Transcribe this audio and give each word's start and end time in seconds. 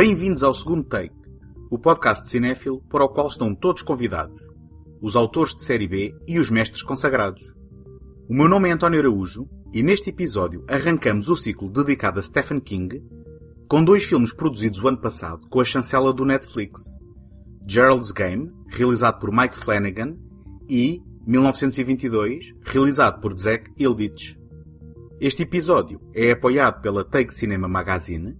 Bem-vindos 0.00 0.44
ao 0.44 0.54
segundo 0.54 0.84
take, 0.84 1.12
o 1.68 1.76
podcast 1.76 2.22
de 2.22 2.30
cinéfilo 2.30 2.80
para 2.88 3.04
o 3.04 3.08
qual 3.08 3.26
estão 3.26 3.52
todos 3.52 3.82
convidados, 3.82 4.40
os 5.02 5.16
autores 5.16 5.56
de 5.56 5.64
série 5.64 5.88
B 5.88 6.14
e 6.24 6.38
os 6.38 6.50
mestres 6.50 6.84
consagrados. 6.84 7.42
O 8.28 8.32
meu 8.32 8.46
nome 8.48 8.68
é 8.68 8.72
António 8.72 9.00
Araújo 9.00 9.48
e 9.72 9.82
neste 9.82 10.10
episódio 10.10 10.64
arrancamos 10.68 11.28
o 11.28 11.34
ciclo 11.34 11.68
dedicado 11.68 12.20
a 12.20 12.22
Stephen 12.22 12.60
King 12.60 13.02
com 13.68 13.82
dois 13.82 14.04
filmes 14.04 14.32
produzidos 14.32 14.80
o 14.80 14.86
ano 14.86 15.00
passado 15.00 15.48
com 15.48 15.60
a 15.60 15.64
chancela 15.64 16.12
do 16.12 16.24
Netflix. 16.24 16.80
Gerald's 17.66 18.12
Game, 18.12 18.52
realizado 18.68 19.18
por 19.18 19.32
Mike 19.32 19.58
Flanagan, 19.58 20.16
e 20.68 21.02
1922, 21.26 22.54
realizado 22.62 23.20
por 23.20 23.36
Zack 23.36 23.72
Ilditch. 23.76 24.36
Este 25.20 25.42
episódio 25.42 26.00
é 26.14 26.30
apoiado 26.30 26.80
pela 26.82 27.04
Take 27.04 27.34
Cinema 27.34 27.66
Magazine, 27.66 28.36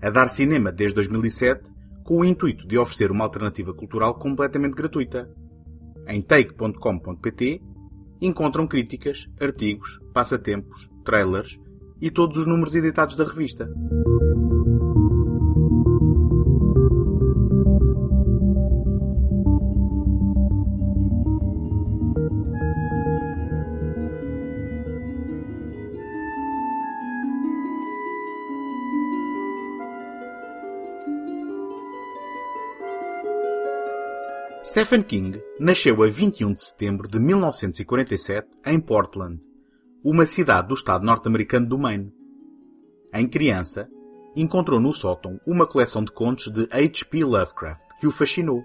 a 0.00 0.10
dar 0.10 0.28
cinema 0.28 0.70
desde 0.72 0.96
2007, 0.96 1.72
com 2.04 2.18
o 2.18 2.24
intuito 2.24 2.66
de 2.66 2.78
oferecer 2.78 3.10
uma 3.10 3.24
alternativa 3.24 3.74
cultural 3.74 4.14
completamente 4.14 4.74
gratuita. 4.74 5.28
Em 6.06 6.22
take.com.pt 6.22 7.60
encontram 8.20 8.66
críticas, 8.66 9.28
artigos, 9.40 10.00
passatempos, 10.12 10.90
trailers 11.04 11.60
e 12.00 12.10
todos 12.10 12.38
os 12.38 12.46
números 12.46 12.74
editados 12.74 13.16
da 13.16 13.24
revista. 13.24 13.68
Stephen 34.78 35.02
King 35.02 35.42
nasceu 35.58 36.00
a 36.04 36.06
21 36.06 36.52
de 36.52 36.62
setembro 36.62 37.08
de 37.08 37.18
1947 37.18 38.46
em 38.64 38.78
Portland, 38.78 39.42
uma 40.04 40.24
cidade 40.24 40.68
do 40.68 40.74
estado 40.74 41.04
norte-americano 41.04 41.66
do 41.66 41.76
Maine. 41.76 42.14
Em 43.12 43.26
criança, 43.26 43.88
encontrou 44.36 44.78
no 44.78 44.92
sótão 44.92 45.40
uma 45.44 45.66
coleção 45.66 46.04
de 46.04 46.12
contos 46.12 46.46
de 46.46 46.68
H.P. 46.70 47.24
Lovecraft 47.24 47.82
que 47.98 48.06
o 48.06 48.12
fascinou. 48.12 48.62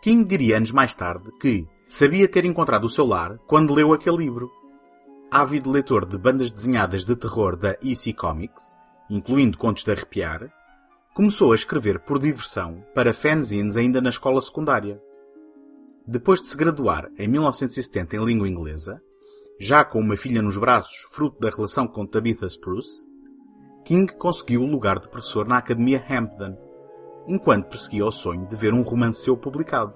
King 0.00 0.24
diria 0.24 0.56
anos 0.56 0.72
mais 0.72 0.94
tarde 0.94 1.30
que 1.38 1.66
sabia 1.86 2.26
ter 2.26 2.46
encontrado 2.46 2.84
o 2.84 2.88
seu 2.88 3.04
lar 3.04 3.36
quando 3.46 3.74
leu 3.74 3.92
aquele 3.92 4.16
livro. 4.16 4.50
Ávido 5.30 5.70
leitor 5.70 6.06
de 6.06 6.16
bandas 6.16 6.50
desenhadas 6.50 7.04
de 7.04 7.14
terror 7.14 7.58
da 7.58 7.76
EC 7.82 8.16
Comics, 8.16 8.74
incluindo 9.10 9.58
contos 9.58 9.84
de 9.84 9.92
arrepiar, 9.92 10.50
começou 11.12 11.52
a 11.52 11.56
escrever 11.56 12.00
por 12.00 12.18
diversão 12.18 12.82
para 12.94 13.12
fanzines 13.12 13.76
ainda 13.76 14.00
na 14.00 14.08
escola 14.08 14.40
secundária. 14.40 14.98
Depois 16.06 16.40
de 16.40 16.48
se 16.48 16.56
graduar 16.56 17.10
em 17.18 17.28
1970 17.28 18.16
em 18.16 18.24
língua 18.24 18.48
inglesa, 18.48 19.00
já 19.60 19.84
com 19.84 20.00
uma 20.00 20.16
filha 20.16 20.40
nos 20.40 20.56
braços 20.56 20.96
fruto 21.10 21.38
da 21.38 21.50
relação 21.50 21.86
com 21.86 22.06
Tabitha 22.06 22.46
Spruce, 22.46 23.06
King 23.84 24.10
conseguiu 24.14 24.62
o 24.62 24.66
lugar 24.66 24.98
de 24.98 25.08
professor 25.08 25.46
na 25.46 25.58
Academia 25.58 26.02
Hampden, 26.08 26.56
enquanto 27.28 27.68
perseguia 27.68 28.06
o 28.06 28.10
sonho 28.10 28.46
de 28.46 28.56
ver 28.56 28.72
um 28.72 28.82
romance 28.82 29.22
seu 29.22 29.36
publicado. 29.36 29.94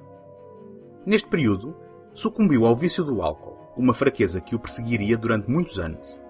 Neste 1.07 1.29
período, 1.29 1.75
sucumbiu 2.13 2.67
ao 2.67 2.77
vício 2.77 3.03
do 3.03 3.23
álcool, 3.23 3.59
uma 3.77 3.95
fraqueza 3.95 4.41
que 4.41 4.55
o 4.55 4.59
perseguiria 4.59 5.17
durante 5.17 5.51
muitos 5.51 5.79
anos. 5.79 6.21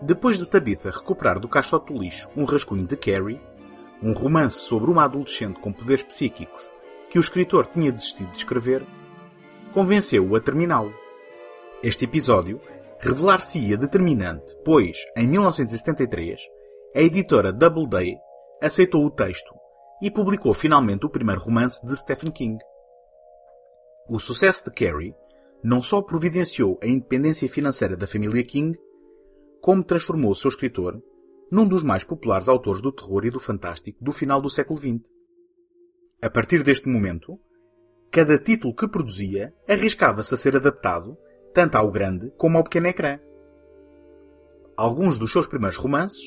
Depois 0.00 0.38
de 0.38 0.46
Tabitha 0.46 0.90
recuperar 0.90 1.40
do 1.40 1.48
caixote 1.48 1.92
do 1.92 2.00
lixo 2.00 2.28
um 2.36 2.44
rascunho 2.44 2.86
de 2.86 2.96
Carrie, 2.96 3.40
um 4.00 4.12
romance 4.12 4.58
sobre 4.58 4.90
uma 4.90 5.04
adolescente 5.04 5.60
com 5.60 5.72
poderes 5.72 6.04
psíquicos 6.04 6.70
que 7.12 7.18
o 7.18 7.20
escritor 7.20 7.66
tinha 7.66 7.92
desistido 7.92 8.30
de 8.30 8.38
escrever, 8.38 8.86
convenceu-o 9.74 10.34
a 10.34 10.40
terminá-lo. 10.40 10.94
Este 11.82 12.06
episódio 12.06 12.58
revelar-se-ia 13.00 13.76
determinante, 13.76 14.56
pois, 14.64 14.96
em 15.14 15.28
1973, 15.28 16.40
a 16.96 17.02
editora 17.02 17.52
Doubleday 17.52 18.16
aceitou 18.62 19.04
o 19.04 19.10
texto 19.10 19.54
e 20.00 20.10
publicou 20.10 20.54
finalmente 20.54 21.04
o 21.04 21.10
primeiro 21.10 21.42
romance 21.42 21.86
de 21.86 21.94
Stephen 21.94 22.30
King. 22.30 22.56
O 24.08 24.18
sucesso 24.18 24.64
de 24.64 24.70
Carrie 24.70 25.14
não 25.62 25.82
só 25.82 26.00
providenciou 26.00 26.78
a 26.82 26.86
independência 26.86 27.46
financeira 27.46 27.94
da 27.94 28.06
família 28.06 28.42
King, 28.42 28.74
como 29.60 29.84
transformou 29.84 30.30
o 30.30 30.34
seu 30.34 30.48
escritor 30.48 30.98
num 31.50 31.68
dos 31.68 31.82
mais 31.82 32.04
populares 32.04 32.48
autores 32.48 32.80
do 32.80 32.90
terror 32.90 33.26
e 33.26 33.30
do 33.30 33.38
fantástico 33.38 34.02
do 34.02 34.12
final 34.12 34.40
do 34.40 34.48
século 34.48 34.78
XX. 34.78 35.21
A 36.22 36.30
partir 36.30 36.62
deste 36.62 36.88
momento, 36.88 37.36
cada 38.08 38.38
título 38.38 38.72
que 38.76 38.86
produzia 38.86 39.52
arriscava-se 39.68 40.32
a 40.32 40.36
ser 40.36 40.54
adaptado 40.54 41.18
tanto 41.52 41.74
ao 41.74 41.90
grande 41.90 42.30
como 42.36 42.56
ao 42.56 42.62
pequeno 42.62 42.86
ecrã. 42.86 43.18
Alguns 44.76 45.18
dos 45.18 45.32
seus 45.32 45.48
primeiros 45.48 45.76
romances, 45.76 46.22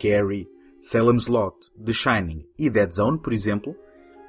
Carrie, 0.00 0.48
Salem's 0.80 1.26
Lot, 1.26 1.68
The 1.84 1.92
Shining 1.92 2.48
e 2.56 2.70
Dead 2.70 2.92
Zone, 2.92 3.18
por 3.18 3.32
exemplo, 3.32 3.74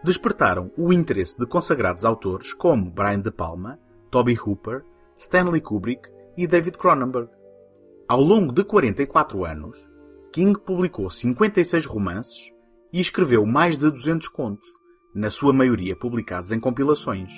despertaram 0.04 0.72
o 0.76 0.92
interesse 0.92 1.38
de 1.38 1.46
consagrados 1.46 2.04
autores 2.04 2.52
como 2.54 2.90
Brian 2.90 3.22
De 3.22 3.30
Palma, 3.30 3.80
Toby 4.10 4.36
Hooper, 4.44 4.84
Stanley 5.16 5.62
Kubrick 5.62 6.10
e 6.36 6.48
David 6.48 6.80
Cronenberg. 6.80 7.30
Ao 8.08 8.20
longo 8.20 8.52
de 8.52 8.64
44 8.64 9.46
anos, 9.46 9.78
King 10.34 10.60
publicou 10.60 11.12
56 11.12 11.86
romances 11.86 12.52
e 12.92 13.00
escreveu 13.00 13.46
mais 13.46 13.78
de 13.78 13.92
200 13.92 14.28
contos, 14.30 14.68
na 15.16 15.32
sua 15.32 15.54
maioria 15.54 15.96
publicados 15.96 16.52
em 16.52 16.60
compilações, 16.60 17.32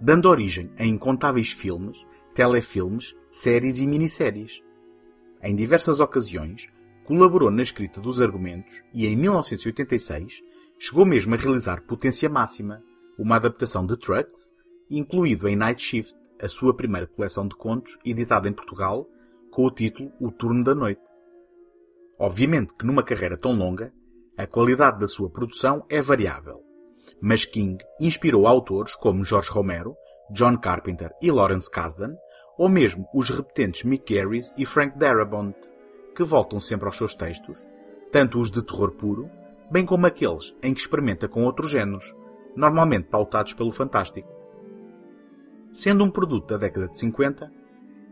dando 0.00 0.26
origem 0.26 0.72
a 0.78 0.86
incontáveis 0.86 1.52
filmes, 1.52 2.06
telefilmes, 2.34 3.14
séries 3.30 3.78
e 3.78 3.86
minisséries. 3.86 4.62
Em 5.42 5.54
diversas 5.54 6.00
ocasiões, 6.00 6.66
colaborou 7.04 7.50
na 7.50 7.62
escrita 7.62 8.00
dos 8.00 8.22
argumentos 8.22 8.82
e, 8.94 9.06
em 9.06 9.14
1986, 9.16 10.42
chegou 10.78 11.04
mesmo 11.04 11.34
a 11.34 11.36
realizar 11.36 11.82
Potência 11.82 12.30
Máxima, 12.30 12.82
uma 13.18 13.36
adaptação 13.36 13.84
de 13.84 13.98
Trucks, 13.98 14.50
incluído 14.90 15.46
em 15.46 15.56
Night 15.56 15.82
Shift, 15.82 16.18
a 16.40 16.48
sua 16.48 16.74
primeira 16.74 17.06
coleção 17.06 17.46
de 17.46 17.54
contos 17.54 17.98
editada 18.02 18.48
em 18.48 18.52
Portugal, 18.52 19.06
com 19.50 19.66
o 19.66 19.70
título 19.70 20.10
O 20.18 20.30
Turno 20.30 20.64
da 20.64 20.74
Noite. 20.74 21.02
Obviamente 22.18 22.74
que 22.74 22.86
numa 22.86 23.02
carreira 23.02 23.36
tão 23.36 23.52
longa, 23.52 23.92
a 24.38 24.46
qualidade 24.46 24.98
da 24.98 25.08
sua 25.08 25.28
produção 25.28 25.84
é 25.90 26.00
variável. 26.00 26.69
Mas 27.20 27.44
King 27.44 27.82
inspirou 27.98 28.46
autores 28.46 28.94
como 28.94 29.24
George 29.24 29.50
Romero, 29.50 29.96
John 30.30 30.58
Carpenter 30.58 31.10
e 31.20 31.30
Lawrence 31.30 31.70
Kasdan, 31.70 32.14
ou 32.58 32.68
mesmo 32.68 33.08
os 33.14 33.30
repetentes 33.30 33.84
Mick 33.84 34.14
Garris 34.14 34.52
e 34.56 34.66
Frank 34.66 34.98
Darabont, 34.98 35.56
que 36.14 36.22
voltam 36.22 36.60
sempre 36.60 36.86
aos 36.86 36.96
seus 36.96 37.14
textos, 37.14 37.66
tanto 38.12 38.38
os 38.38 38.50
de 38.50 38.62
terror 38.62 38.92
puro, 38.92 39.30
bem 39.70 39.86
como 39.86 40.06
aqueles 40.06 40.54
em 40.62 40.74
que 40.74 40.80
experimenta 40.80 41.28
com 41.28 41.44
outros 41.44 41.70
géneros, 41.70 42.04
normalmente 42.54 43.08
pautados 43.08 43.54
pelo 43.54 43.72
fantástico. 43.72 44.28
Sendo 45.72 46.04
um 46.04 46.10
produto 46.10 46.48
da 46.48 46.56
década 46.56 46.88
de 46.88 46.98
50, 46.98 47.50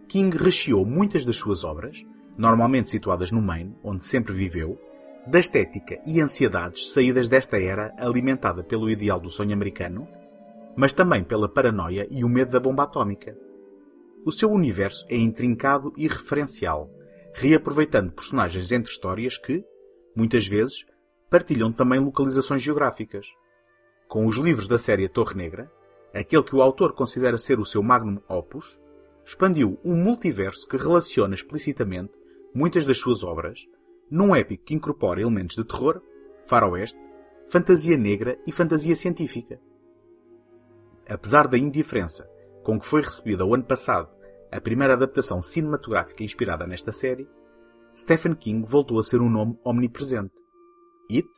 King 0.09 0.37
recheou 0.37 0.87
muitas 0.87 1.25
das 1.25 1.37
suas 1.37 1.65
obras, 1.65 2.03
normalmente 2.37 2.89
situadas 2.89 3.31
no 3.31 3.43
Maine, 3.43 3.77
onde 3.83 4.05
sempre 4.05 4.33
viveu, 4.33 4.79
da 5.29 5.39
estética 5.39 6.01
e 6.07 6.23
ansiedades 6.23 6.91
saídas 6.91 7.29
desta 7.29 7.61
era 7.61 7.95
alimentada 7.99 8.65
pelo 8.65 8.89
ideal 8.89 9.21
do 9.21 9.29
sonho 9.29 9.53
americano, 9.53 10.09
mas 10.75 10.95
também 10.95 11.23
pela 11.23 11.47
paranoia 11.47 12.07
e 12.11 12.25
o 12.25 12.29
medo 12.29 12.53
da 12.53 12.59
bomba 12.59 12.85
atómica. 12.85 13.37
O 14.25 14.33
seu 14.33 14.51
universo 14.51 15.05
é 15.07 15.17
intrincado 15.17 15.93
e 15.99 16.09
referencial, 16.09 16.89
reaproveitando 17.35 18.11
personagens 18.11 18.73
entre 18.73 18.91
histórias 18.91 19.37
que, 19.37 19.63
muitas 20.17 20.47
vezes, 20.47 20.87
partilham 21.29 21.71
também 21.71 22.01
localizações 22.01 22.63
geográficas. 22.63 23.27
Com 24.09 24.27
os 24.27 24.37
livros 24.37 24.67
da 24.67 24.79
série 24.79 25.11
Torre 25.11 25.35
Negra, 25.35 25.71
aquele 26.15 26.43
que 26.43 26.57
o 26.57 26.63
autor 26.63 26.95
considera 26.95 27.37
ser 27.37 27.61
o 27.61 27.67
seu 27.67 27.83
magnum 27.83 28.19
opus, 28.31 28.81
expandiu 29.27 29.79
um 29.85 29.95
multiverso 29.95 30.67
que 30.67 30.79
relaciona 30.79 31.35
explicitamente 31.35 32.19
muitas 32.55 32.87
das 32.87 32.97
suas 32.97 33.23
obras, 33.23 33.61
num 34.11 34.35
épico 34.35 34.65
que 34.65 34.75
incorpora 34.75 35.21
elementos 35.21 35.57
de 35.57 35.65
terror, 35.65 36.03
faroeste, 36.47 37.01
fantasia 37.47 37.97
negra 37.97 38.39
e 38.47 38.53
fantasia 38.53 38.95
científica. 38.95 39.61
Apesar 41.09 41.49
da 41.49 41.57
indiferença 41.57 42.29
com 42.63 42.79
que 42.79 42.87
foi 42.87 43.01
recebida 43.01 43.45
o 43.45 43.55
ano 43.55 43.65
passado 43.65 44.11
a 44.51 44.61
primeira 44.61 44.95
adaptação 44.95 45.43
cinematográfica 45.43 46.25
inspirada 46.25 46.67
nesta 46.67 46.93
série, 46.93 47.29
Stephen 47.97 48.35
King 48.35 48.65
voltou 48.67 48.99
a 48.99 49.03
ser 49.03 49.21
um 49.21 49.29
nome 49.29 49.59
omnipresente. 49.65 50.35
It, 51.11 51.29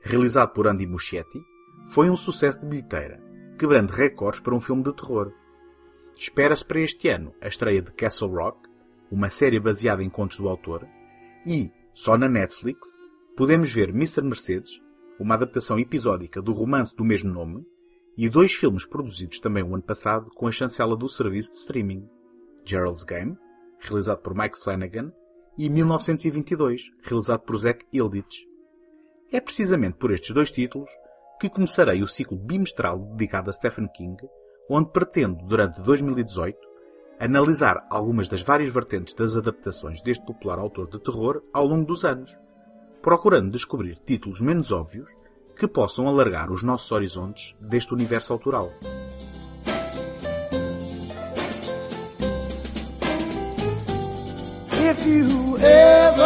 realizado 0.00 0.52
por 0.52 0.66
Andy 0.66 0.86
Muschietti, 0.86 1.40
foi 1.86 2.08
um 2.08 2.16
sucesso 2.16 2.60
de 2.60 2.66
bilheteira, 2.66 3.22
quebrando 3.58 3.90
recordes 3.90 4.40
para 4.40 4.54
um 4.54 4.60
filme 4.60 4.82
de 4.82 4.94
terror. 4.94 5.32
Espera-se 6.16 6.64
para 6.64 6.80
este 6.80 7.08
ano 7.08 7.34
a 7.40 7.48
estreia 7.48 7.82
de 7.82 7.92
Castle 7.92 8.30
Rock, 8.30 8.68
uma 9.10 9.28
série 9.28 9.60
baseada 9.60 10.02
em 10.02 10.08
contos 10.08 10.38
do 10.38 10.48
autor, 10.48 10.86
e, 11.46 11.70
só 11.94 12.18
na 12.18 12.28
Netflix, 12.28 12.80
podemos 13.36 13.72
ver 13.72 13.90
Mr. 13.90 14.20
Mercedes, 14.22 14.82
uma 15.18 15.36
adaptação 15.36 15.78
episódica 15.78 16.42
do 16.42 16.52
romance 16.52 16.94
do 16.94 17.04
mesmo 17.04 17.32
nome, 17.32 17.64
e 18.16 18.28
dois 18.28 18.52
filmes 18.52 18.84
produzidos 18.84 19.38
também 19.38 19.62
o 19.62 19.74
ano 19.74 19.82
passado 19.82 20.28
com 20.34 20.48
a 20.48 20.52
chancela 20.52 20.96
do 20.96 21.08
serviço 21.08 21.52
de 21.52 21.58
streaming. 21.58 22.08
Gerald's 22.64 23.04
Game, 23.04 23.36
realizado 23.78 24.18
por 24.22 24.36
Mike 24.36 24.58
Flanagan, 24.58 25.12
e 25.56 25.70
1922, 25.70 26.82
realizado 27.02 27.42
por 27.42 27.56
Zack 27.56 27.86
Ilditch. 27.92 28.40
É 29.30 29.40
precisamente 29.40 29.96
por 29.96 30.10
estes 30.10 30.32
dois 30.32 30.50
títulos 30.50 30.90
que 31.40 31.48
começarei 31.48 32.02
o 32.02 32.08
ciclo 32.08 32.36
bimestral 32.36 32.98
dedicado 32.98 33.50
a 33.50 33.52
Stephen 33.52 33.88
King, 33.88 34.16
onde 34.68 34.90
pretendo, 34.90 35.44
durante 35.46 35.80
2018, 35.80 36.58
analisar 37.18 37.86
algumas 37.90 38.28
das 38.28 38.42
várias 38.42 38.70
vertentes 38.70 39.14
das 39.14 39.36
adaptações 39.36 40.02
deste 40.02 40.24
popular 40.24 40.58
autor 40.58 40.88
de 40.88 40.98
terror 40.98 41.42
ao 41.52 41.66
longo 41.66 41.86
dos 41.86 42.04
anos, 42.04 42.30
procurando 43.02 43.50
descobrir 43.50 43.96
títulos 43.98 44.40
menos 44.40 44.72
óbvios 44.72 45.10
que 45.56 45.68
possam 45.68 46.08
alargar 46.08 46.50
os 46.50 46.62
nossos 46.62 46.90
horizontes 46.90 47.54
deste 47.60 47.92
universo 47.94 48.32
autoral. 48.32 48.72
If 54.72 55.06
you 55.06 55.56
ever 55.58 56.23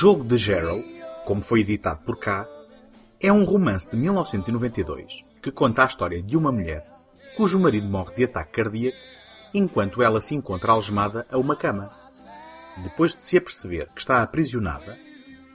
jogo 0.00 0.22
de 0.22 0.38
Gerald, 0.38 0.84
como 1.24 1.42
foi 1.42 1.58
editado 1.58 2.04
por 2.04 2.16
cá, 2.20 2.46
é 3.20 3.32
um 3.32 3.42
romance 3.42 3.90
de 3.90 3.96
1992 3.96 5.24
que 5.42 5.50
conta 5.50 5.82
a 5.82 5.86
história 5.86 6.22
de 6.22 6.36
uma 6.36 6.52
mulher 6.52 6.86
cujo 7.36 7.58
marido 7.58 7.88
morre 7.88 8.14
de 8.14 8.22
ataque 8.22 8.52
cardíaco 8.52 8.96
enquanto 9.52 10.00
ela 10.00 10.20
se 10.20 10.36
encontra 10.36 10.70
algemada 10.70 11.26
a 11.28 11.36
uma 11.36 11.56
cama. 11.56 11.90
Depois 12.84 13.12
de 13.12 13.22
se 13.22 13.36
aperceber 13.36 13.88
que 13.92 14.00
está 14.00 14.22
aprisionada, 14.22 14.96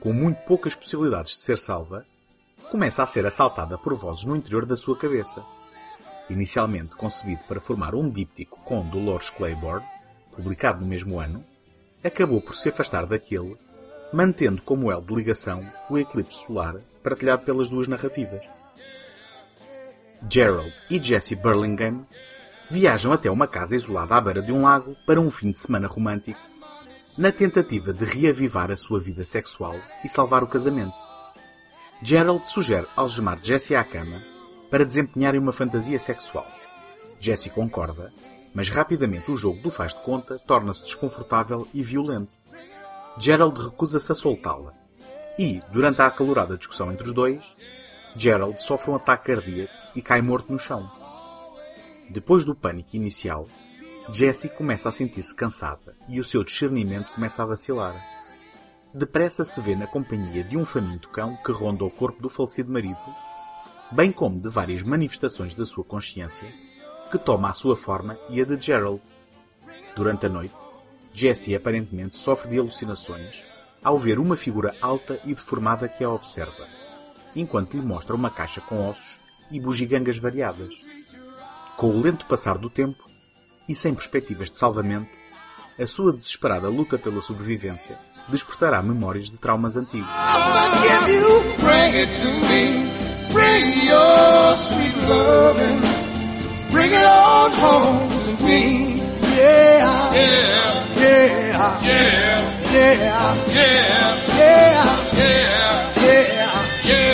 com 0.02 0.12
muito 0.12 0.42
poucas 0.42 0.76
possibilidades 0.76 1.38
de 1.38 1.42
ser 1.42 1.58
salva, 1.58 2.06
começa 2.70 3.02
a 3.02 3.08
ser 3.08 3.26
assaltada 3.26 3.78
por 3.78 3.94
vozes 3.94 4.26
no 4.26 4.36
interior 4.36 4.66
da 4.66 4.76
sua 4.76 4.98
cabeça. 4.98 5.42
Inicialmente 6.30 6.94
concebido 6.98 7.46
para 7.46 7.62
formar 7.62 7.96
um 7.96 8.10
díptico 8.10 8.60
com 8.66 8.86
Dolores 8.90 9.30
Claiborne, 9.30 9.88
publicado 10.36 10.82
no 10.82 10.88
mesmo 10.88 11.18
ano, 11.18 11.46
acabou 12.04 12.42
por 12.42 12.56
se 12.56 12.68
afastar 12.68 13.06
daquele, 13.06 13.58
mantendo 14.14 14.62
como 14.62 14.92
elo 14.92 15.02
de 15.02 15.16
ligação 15.16 15.66
o 15.90 15.98
eclipse 15.98 16.38
solar 16.46 16.76
partilhado 17.04 17.44
pelas 17.44 17.68
duas 17.68 17.88
narrativas. 17.88 18.46
Gerald 20.30 20.74
e 20.90 21.02
Jesse 21.02 21.36
Burlingame 21.36 22.06
viajam 22.70 23.12
até 23.12 23.30
uma 23.30 23.48
casa 23.48 23.76
isolada 23.76 24.16
à 24.16 24.22
beira 24.22 24.42
de 24.42 24.52
um 24.52 24.62
lago 24.62 24.96
para 25.06 25.20
um 25.20 25.30
fim 25.30 25.52
de 25.52 25.60
semana 25.60 25.88
romântico, 25.88 26.40
na 27.18 27.32
tentativa 27.32 27.92
de 27.92 28.06
reavivar 28.06 28.72
a 28.72 28.78
sua 28.78 29.00
vida 29.00 29.24
sexual 29.24 29.76
e 30.04 30.08
salvar 30.08 30.44
o 30.44 30.48
casamento. 30.48 30.96
Gerald 32.02 32.48
sugere 32.48 32.88
algemar 32.96 33.40
Jesse 33.42 33.76
à 33.76 33.84
cama 33.84 34.22
para 34.70 34.86
desempenharem 34.86 35.40
uma 35.40 35.52
fantasia 35.52 36.00
sexual. 36.00 36.48
Jesse 37.20 37.50
concorda, 37.50 38.12
mas 38.54 38.70
rapidamente 38.70 39.30
o 39.32 39.38
jogo 39.38 39.62
do 39.62 39.72
faz 39.72 39.94
de 39.94 40.02
conta 40.02 40.38
torna-se 40.40 40.84
desconfortável 40.84 41.68
e 41.74 41.84
violento. 41.84 42.43
Gerald 43.18 43.60
recusa-se 43.60 44.12
a 44.12 44.16
soltá-la 44.16 44.74
e, 45.38 45.62
durante 45.72 46.02
a 46.02 46.08
acalorada 46.08 46.58
discussão 46.58 46.92
entre 46.92 47.08
os 47.08 47.14
dois, 47.14 47.56
Gerald 48.16 48.62
sofre 48.62 48.92
um 48.92 48.96
ataque 48.96 49.28
cardíaco 49.28 49.74
e 49.96 50.02
cai 50.02 50.22
morto 50.22 50.52
no 50.52 50.60
chão. 50.60 50.90
Depois 52.10 52.44
do 52.44 52.56
pânico 52.56 52.96
inicial, 52.96 53.48
Jessie 54.12 54.50
começa 54.50 54.90
a 54.90 54.92
sentir-se 54.92 55.34
cansada 55.34 55.96
e 56.10 56.20
o 56.20 56.24
seu 56.24 56.44
discernimento 56.44 57.14
começa 57.14 57.42
a 57.42 57.46
vacilar. 57.46 57.96
Depressa 58.94 59.44
se 59.46 59.60
vê 59.62 59.76
na 59.76 59.88
companhia 59.88 60.44
de 60.44 60.58
um 60.58 60.66
faminto 60.66 61.10
cão 61.10 61.38
que 61.38 61.52
ronda 61.52 61.84
o 61.86 61.92
corpo 61.92 62.22
do 62.22 62.30
falecido 62.30 62.72
marido, 62.72 63.00
bem 63.92 64.12
como 64.12 64.40
de 64.40 64.50
várias 64.50 64.84
manifestações 64.84 65.56
da 65.56 65.66
sua 65.66 65.84
consciência, 65.84 66.48
que 67.12 67.18
toma 67.18 67.50
a 67.50 67.54
sua 67.54 67.76
forma 67.76 68.18
e 68.30 68.42
a 68.42 68.46
de 68.46 68.60
Gerald. 68.60 69.02
Durante 69.96 70.26
a 70.26 70.30
noite, 70.30 70.56
Jessie 71.14 71.56
aparentemente 71.56 72.18
sofre 72.18 72.50
de 72.50 72.60
alucinações 72.60 73.44
ao 73.84 73.98
ver 73.98 74.18
uma 74.18 74.36
figura 74.36 74.76
alta 74.82 75.20
e 75.26 75.36
deformada 75.36 75.88
que 75.88 76.04
a 76.04 76.10
observa, 76.10 76.68
enquanto 77.36 77.76
lhe 77.76 77.86
mostra 77.86 78.16
uma 78.16 78.32
caixa 78.32 78.62
com 78.62 78.90
ossos 78.90 79.20
e 79.52 79.60
bugigangas 79.60 80.18
variadas. 80.18 80.74
Com 81.78 81.88
o 81.88 82.02
lento 82.02 82.26
passar 82.26 82.58
do 82.58 82.70
tempo, 82.70 83.04
e 83.68 83.76
sem 83.76 83.94
perspectivas 83.94 84.50
de 84.50 84.58
salvamento, 84.58 85.10
a 85.80 85.88
sua 85.88 86.14
desesperada 86.14 86.68
luta 86.68 86.98
pela 86.98 87.22
sobrevivência 87.22 87.98
despertará 88.30 88.82
memórias 88.82 89.30
de 89.30 89.38
traumas 89.38 89.76
antigos. 89.76 90.08
Yeah, 101.04 101.82
yeah, 101.84 102.54
yeah, 102.72 102.94
yeah, 103.04 103.36
yeah, 103.54 104.34
yeah, 104.38 104.94
yeah, 105.18 105.54
yeah, 105.86 107.14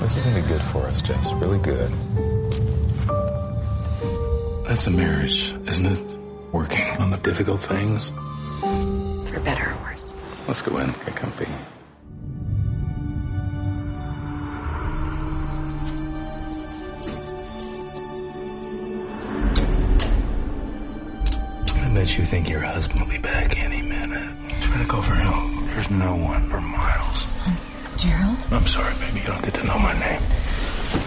This 0.00 0.16
is 0.16 0.24
gonna 0.24 0.42
be 0.42 0.48
good 0.48 0.62
for 0.62 0.86
us, 0.88 1.00
Jess. 1.02 1.32
Really 1.34 1.58
good. 1.58 1.90
That's 4.66 4.86
a 4.86 4.90
marriage, 4.90 5.54
isn't 5.66 5.86
it? 5.86 6.16
Working 6.52 6.88
on 6.98 7.10
the 7.10 7.18
difficult 7.18 7.60
things. 7.60 8.10
For 8.60 9.40
better 9.40 9.70
or 9.70 9.76
worse. 9.84 10.14
Let's 10.46 10.62
go 10.62 10.78
in, 10.78 10.88
get 10.88 11.16
comfy. 11.16 11.48
You 22.18 22.24
think 22.24 22.48
your 22.48 22.60
husband 22.60 23.00
will 23.00 23.08
be 23.08 23.18
back 23.18 23.62
any 23.62 23.80
minute. 23.82 24.36
Try 24.60 24.78
to 24.78 24.84
go 24.84 25.00
for 25.00 25.14
help. 25.14 25.66
There's 25.74 25.90
no 25.90 26.14
one 26.16 26.48
for 26.48 26.60
miles. 26.60 27.26
Um, 27.46 27.56
Gerald? 27.96 28.38
I'm 28.50 28.66
sorry, 28.66 28.94
baby. 29.00 29.20
You 29.20 29.26
don't 29.26 29.42
get 29.42 29.54
to 29.54 29.66
know 29.66 29.78
my 29.78 29.98
name. 29.98 30.20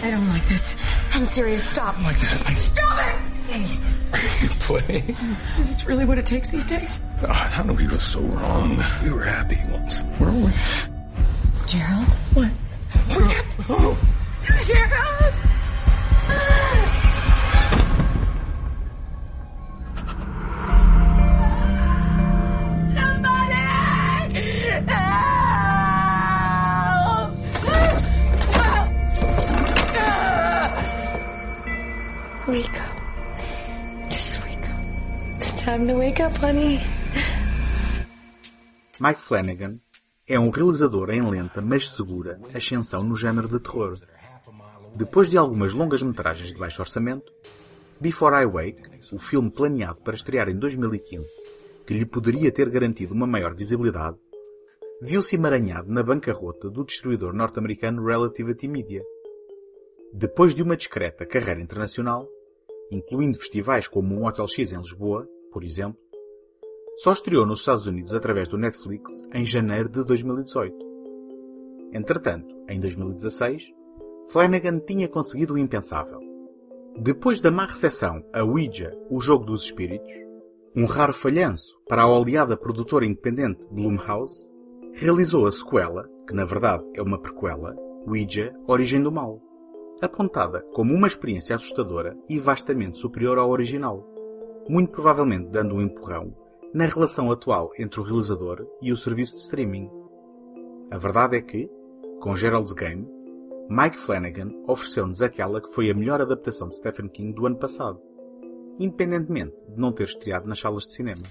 I 0.04 0.10
don't 0.12 0.28
like 0.30 0.46
this. 0.48 0.76
I'm 1.14 1.26
serious. 1.26 1.64
Stop. 1.68 2.02
like 2.02 2.20
that. 2.20 2.46
Like, 2.46 2.58
Stop 2.58 3.00
it! 3.50 3.80
Are 4.14 4.20
you 4.44 4.50
playing? 4.60 5.16
Is 5.60 5.68
this 5.68 5.86
really 5.86 6.06
what 6.06 6.18
it 6.18 6.26
takes 6.26 6.50
these 6.50 6.66
days? 6.66 7.00
God, 7.22 7.34
how 7.52 7.64
do 7.64 7.74
we 7.74 7.86
go 7.86 7.98
so 7.98 8.22
wrong? 8.22 8.84
We 9.04 9.12
were 9.12 9.24
happy 9.24 9.60
once. 9.72 10.02
Where 10.18 10.30
are 10.30 10.34
we? 10.34 10.52
Gerald? 11.68 12.14
What? 12.34 12.48
What's 12.48 13.28
happening? 13.28 13.66
Oh. 13.70 13.98
Gerald! 14.66 15.34
Wake 32.48 32.70
up. 32.78 34.12
Just 34.12 34.40
wake 34.44 34.70
up. 34.70 35.36
It's 35.38 35.54
time 35.54 35.88
to 35.88 35.96
wake 35.96 36.22
up, 36.22 36.38
honey. 36.38 36.80
Mike 39.00 39.20
Flanagan 39.20 39.80
é 40.28 40.40
um 40.40 40.52
realizador 40.52 41.10
em 41.10 41.28
lenta, 41.28 41.60
mas 41.60 41.90
segura, 41.90 42.40
ascensão 42.54 43.04
no 43.04 43.16
género 43.16 43.48
de 43.48 43.60
terror. 43.60 43.98
Depois 44.96 45.28
de 45.32 45.40
algumas 45.40 45.74
longas 45.74 46.04
metragens 46.04 46.54
de 46.54 46.60
baixo 46.60 46.84
orçamento, 46.84 47.34
Before 48.00 48.36
I 48.36 48.46
Wake, 48.46 48.84
o 49.12 49.18
filme 49.18 49.50
planeado 49.50 50.02
para 50.02 50.14
estrear 50.14 50.48
em 50.48 50.60
2015, 50.60 51.26
que 51.84 51.96
lhe 51.96 52.06
poderia 52.06 52.52
ter 52.52 52.70
garantido 52.70 53.16
uma 53.16 53.26
maior 53.26 53.56
visibilidade, 53.56 54.18
viu-se 55.02 55.36
emaranhado 55.36 55.92
na 55.92 56.04
bancarrota 56.04 56.70
do 56.70 56.86
distribuidor 56.86 57.34
norte-americano 57.34 58.06
Relativity 58.06 58.68
Media. 58.68 59.02
Depois 60.14 60.54
de 60.54 60.62
uma 60.62 60.78
discreta 60.78 61.26
carreira 61.26 61.60
internacional, 61.60 62.30
incluindo 62.92 63.38
festivais 63.38 63.88
como 63.88 64.16
um 64.16 64.26
Hotel 64.26 64.48
X 64.48 64.74
em 64.74 64.78
Lisboa, 64.78 65.28
por 65.52 65.64
exemplo, 65.64 66.00
só 66.98 67.12
estreou 67.12 67.46
nos 67.46 67.60
Estados 67.60 67.86
Unidos 67.88 68.14
através 68.14 68.48
do 68.48 68.58
Netflix 68.58 69.12
em 69.34 69.46
janeiro 69.46 69.90
de 69.90 70.04
2018. 70.04 70.76
Entretanto, 71.94 72.56
em 72.70 72.80
2016, 72.80 73.74
Flanagan 74.32 74.80
tinha 74.80 75.08
conseguido 75.08 75.54
o 75.54 75.58
impensável. 75.58 76.20
Depois 76.98 77.42
da 77.42 77.52
má 77.52 77.66
recepção 77.66 78.24
a 78.34 78.44
Ouija, 78.44 78.98
o 79.10 79.20
jogo 79.20 79.46
dos 79.46 79.64
espíritos, 79.64 80.14
um 80.76 80.86
raro 80.86 81.14
falhanço 81.14 81.78
para 81.88 82.04
a 82.04 82.08
oleada 82.08 82.58
produtora 82.58 83.06
independente 83.06 83.68
Blumhouse, 83.70 84.48
realizou 84.94 85.46
a 85.46 85.52
sequela, 85.52 86.10
que 86.28 86.34
na 86.34 86.46
verdade 86.46 86.84
é 86.94 87.02
uma 87.02 87.20
prequela, 87.20 87.76
Ouija, 88.08 88.54
Origem 88.68 89.02
do 89.02 89.12
Mal, 89.12 89.42
apontada 90.02 90.62
como 90.74 90.94
uma 90.94 91.08
experiência 91.08 91.56
assustadora 91.56 92.18
e 92.30 92.38
vastamente 92.38 92.98
superior 92.98 93.38
ao 93.38 93.50
original, 93.50 94.08
muito 94.68 94.92
provavelmente 94.92 95.50
dando 95.50 95.76
um 95.76 95.82
empurrão 95.82 96.36
na 96.74 96.86
relação 96.86 97.32
atual 97.32 97.72
entre 97.80 98.00
o 98.00 98.04
realizador 98.04 98.68
e 98.82 98.92
o 98.92 98.98
serviço 98.98 99.36
de 99.36 99.42
streaming. 99.42 99.90
A 100.92 100.98
verdade 100.98 101.38
é 101.38 101.42
que, 101.42 101.70
com 102.20 102.36
Gerald's 102.36 102.74
Game, 102.74 103.08
Mike 103.70 103.98
Flanagan 103.98 104.52
ofereceu-nos 104.68 105.22
aquela 105.22 105.62
que 105.62 105.74
foi 105.74 105.90
a 105.90 105.94
melhor 105.94 106.22
adaptação 106.22 106.70
de 106.70 106.76
Stephen 106.76 107.08
King 107.08 107.34
do 107.34 107.48
ano 107.48 107.58
passado, 107.58 108.00
independentemente 108.80 109.56
de 109.70 109.80
não 109.80 109.92
ter 109.92 110.04
estreado 110.04 110.48
nas 110.48 110.60
salas 110.60 110.86
de 110.86 110.94
cinema. 110.94 111.24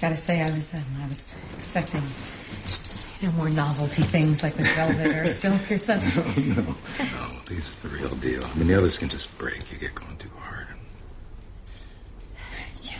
Gotta 0.00 0.16
say, 0.16 0.40
I 0.40 0.50
was, 0.50 0.74
um, 0.74 0.84
I 1.04 1.08
was 1.08 1.36
expecting, 1.58 2.02
you 3.20 3.28
know, 3.28 3.34
more 3.34 3.50
novelty 3.50 4.00
things 4.02 4.42
like 4.42 4.56
with 4.56 4.66
velvet 4.74 5.14
or 5.14 5.28
silk 5.28 5.70
or 5.70 5.78
something. 5.78 6.54
no, 6.56 6.62
no, 6.98 7.36
these 7.46 7.76
are 7.84 7.88
the 7.88 7.94
real 7.96 8.08
deal. 8.16 8.42
I 8.42 8.54
mean, 8.54 8.68
the 8.68 8.74
others 8.78 8.96
can 8.96 9.10
just 9.10 9.36
break. 9.36 9.70
You 9.70 9.76
get 9.76 9.94
going 9.94 10.16
too 10.16 10.30
hard. 10.38 10.68
Yeah. 12.82 12.98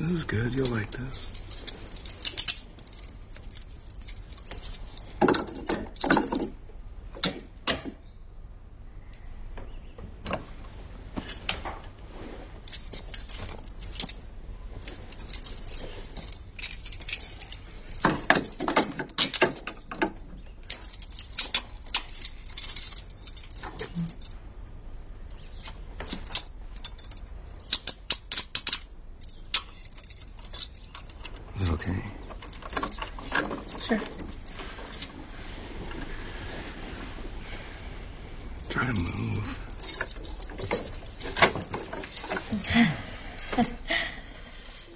This 0.00 0.10
is 0.10 0.24
good. 0.24 0.52
You'll 0.52 0.66
like 0.66 0.90
this. 0.90 1.37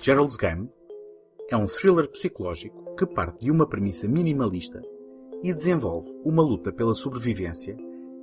Gerald's 0.05 0.35
Game 0.35 0.69
é 1.49 1.57
um 1.57 1.67
thriller 1.67 2.11
psicológico 2.11 2.97
que 2.97 3.07
parte 3.07 3.45
de 3.45 3.53
uma 3.53 3.69
premissa 3.69 4.09
minimalista 4.09 4.83
e 5.45 5.55
desenvolve 5.55 6.11
uma 6.25 6.43
luta 6.43 6.73
pela 6.73 6.97
sobrevivência 6.97 7.77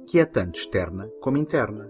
que 0.06 0.20
é 0.20 0.26
tanto 0.26 0.60
externa 0.60 1.10
como 1.22 1.38
interna. 1.38 1.90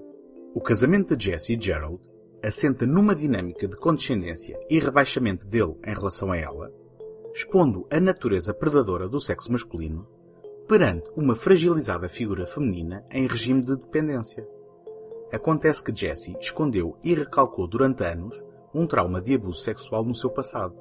O 0.54 0.62
casamento 0.62 1.18
de 1.18 1.26
Jesse 1.26 1.56
e 1.56 1.60
Gerald 1.60 2.00
assenta 2.44 2.86
numa 2.86 3.16
dinâmica 3.16 3.68
de 3.68 3.76
condescendência 3.78 4.60
e 4.70 4.78
rebaixamento 4.78 5.48
dele 5.48 5.76
em 5.84 5.96
relação 5.96 6.32
a 6.32 6.38
ela, 6.38 6.72
expondo 7.34 7.88
a 7.90 8.00
natureza 8.00 8.54
predadora 8.54 9.10
do 9.10 9.20
sexo 9.20 9.52
masculino 9.52 10.08
perante 10.68 11.10
uma 11.16 11.36
fragilizada 11.36 12.08
figura 12.08 12.46
feminina 12.46 13.04
em 13.10 13.26
regime 13.26 13.64
de 13.64 13.76
dependência. 13.76 14.48
Acontece 15.32 15.84
que 15.84 15.96
Jesse 15.96 16.38
escondeu 16.40 16.96
e 17.04 17.16
recalcou 17.16 17.68
durante 17.68 18.04
anos 18.04 18.40
um 18.74 18.86
trauma 18.86 19.22
de 19.22 19.36
abuso 19.36 19.62
sexual 19.62 20.04
no 20.04 20.16
seu 20.16 20.30
passado, 20.30 20.76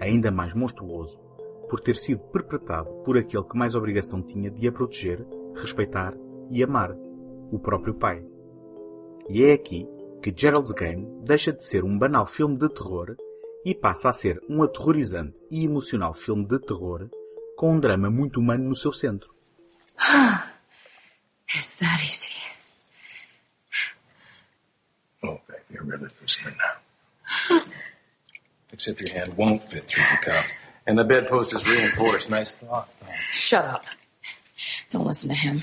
ainda 0.00 0.30
mais 0.30 0.54
monstruoso 0.54 1.20
por 1.68 1.80
ter 1.80 1.96
sido 1.96 2.20
perpetrado 2.20 2.90
por 3.04 3.16
aquele 3.16 3.44
que 3.44 3.56
mais 3.56 3.74
obrigação 3.74 4.22
tinha 4.22 4.50
de 4.50 4.68
a 4.68 4.72
proteger, 4.72 5.26
respeitar 5.56 6.14
e 6.50 6.62
amar, 6.62 6.92
o 7.50 7.58
próprio 7.58 7.94
pai. 7.94 8.24
E 9.28 9.44
é 9.44 9.52
aqui 9.52 9.88
que 10.22 10.32
Gerald's 10.34 10.72
Game 10.72 11.06
deixa 11.24 11.52
de 11.52 11.64
ser 11.64 11.84
um 11.84 11.98
banal 11.98 12.26
filme 12.26 12.56
de 12.56 12.68
terror 12.68 13.16
e 13.64 13.74
passa 13.74 14.10
a 14.10 14.12
ser 14.12 14.42
um 14.48 14.62
aterrorizante 14.62 15.34
e 15.50 15.64
emocional 15.64 16.12
filme 16.12 16.46
de 16.46 16.58
terror 16.58 17.08
com 17.56 17.72
um 17.72 17.80
drama 17.80 18.10
muito 18.10 18.40
humano 18.40 18.68
no 18.68 18.76
seu 18.76 18.92
centro. 18.92 19.34
It's 21.48 21.76
that 21.76 22.02
easy. 22.02 22.32
Oh, 25.22 25.40
babe, 25.48 25.60
you're 25.70 25.84
really 25.84 26.10
losing 26.20 26.48
it 26.48 26.56
now. 26.58 26.83
Except 28.72 29.00
your 29.00 29.12
hand 29.12 29.36
won't 29.36 29.62
fit 29.62 29.86
through 29.86 30.04
the 30.10 30.26
cuff. 30.26 30.50
And 30.86 30.98
the 30.98 31.04
bedpost 31.04 31.54
is 31.54 31.66
reinforced. 31.68 32.28
Nice 32.28 32.56
thought. 32.56 32.88
Shut 33.32 33.64
up. 33.64 33.86
Don't 34.90 35.06
listen 35.06 35.28
to 35.28 35.34
him. 35.34 35.62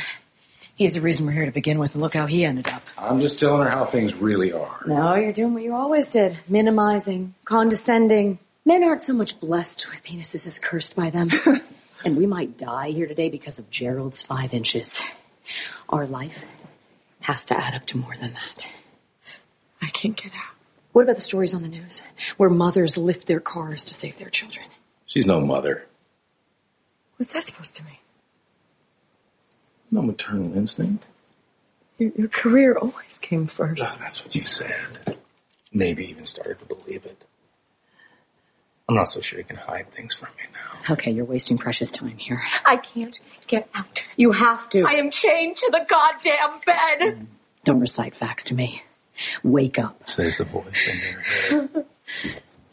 He's 0.76 0.94
the 0.94 1.02
reason 1.02 1.26
we're 1.26 1.34
here 1.34 1.46
to 1.46 1.52
begin 1.52 1.78
with, 1.78 1.94
and 1.94 2.02
look 2.02 2.16
how 2.16 2.26
he 2.26 2.44
ended 2.44 2.68
up. 2.68 2.82
I'm 2.98 3.22
just 3.22 3.40
telling 3.40 3.62
her 3.62 3.70
how 3.70 3.86
things 3.86 4.16
really 4.16 4.52
are. 4.52 4.82
No, 4.88 5.14
you're 5.16 5.34
doing 5.34 5.54
what 5.54 5.64
you 5.64 5.76
always 5.76 6.08
did 6.08 6.40
minimizing, 6.48 7.36
condescending. 7.46 8.40
Men 8.66 8.84
aren't 8.84 9.02
so 9.02 9.14
much 9.14 9.40
blessed 9.40 9.88
with 9.92 10.04
penises 10.04 10.48
as 10.48 10.58
cursed 10.58 10.96
by 10.96 11.10
them. 11.10 11.28
and 12.06 12.18
we 12.18 12.26
might 12.26 12.58
die 12.58 12.90
here 12.90 13.08
today 13.08 13.30
because 13.30 13.60
of 13.60 13.70
Gerald's 13.70 14.22
five 14.22 14.54
inches. 14.54 15.02
Our 15.90 16.08
life 16.08 16.44
has 17.20 17.46
to 17.46 17.58
add 17.58 17.76
up 17.76 17.86
to 17.88 17.98
more 17.98 18.16
than 18.20 18.34
that. 18.34 18.70
I 19.82 19.88
can't 19.88 20.16
get 20.16 20.32
out. 20.34 20.56
What 20.92 21.04
about 21.04 21.16
the 21.16 21.22
stories 21.22 21.54
on 21.54 21.62
the 21.62 21.68
news 21.70 22.02
where 22.38 22.50
mothers 22.50 22.98
lift 22.98 23.28
their 23.28 23.40
cars 23.40 23.84
to 23.86 23.94
save 23.94 24.18
their 24.18 24.30
children? 24.30 24.66
She's 25.06 25.26
no 25.26 25.40
mother. 25.40 25.86
What's 27.18 27.34
that 27.34 27.44
supposed 27.44 27.76
to 27.76 27.84
mean? 27.84 27.98
No 29.90 30.02
maternal 30.02 30.56
instinct. 30.56 31.06
Your, 31.98 32.12
your 32.16 32.28
career 32.28 32.78
always 32.78 33.20
came 33.20 33.48
first. 33.48 33.84
Ah, 33.84 33.96
that's 34.00 34.24
what 34.24 34.36
you 34.36 34.46
said. 34.46 35.18
Maybe 35.72 36.10
even 36.10 36.26
started 36.26 36.60
to 36.60 36.66
believe 36.66 37.06
it. 37.06 37.24
I'm 38.90 38.96
not 38.96 39.06
so 39.06 39.22
sure 39.22 39.40
you 39.40 39.46
can 39.46 39.58
hide 39.58 39.94
things 39.94 40.16
from 40.16 40.30
me 40.38 40.44
now. 40.54 40.94
Okay, 40.94 41.12
you're 41.12 41.26
wasting 41.26 41.58
precious 41.58 41.92
time 41.92 42.18
here. 42.18 42.42
I 42.66 42.76
can't 42.78 43.20
get 43.48 43.70
out. 43.76 44.04
You 44.18 44.32
have 44.32 44.68
to. 44.70 44.82
I 44.84 44.94
am 44.94 45.12
chained 45.12 45.58
to 45.58 45.70
the 45.72 45.86
goddamn 45.88 46.60
bed. 46.66 47.28
Don't 47.64 47.80
recite 47.80 48.16
facts 48.16 48.44
to 48.46 48.56
me. 48.56 48.84
Wake 49.44 49.80
up. 49.80 50.08
Says 50.08 50.38
the 50.38 50.46
voice 50.46 50.90
in 50.90 51.00
your 51.00 51.22
head. 51.22 51.86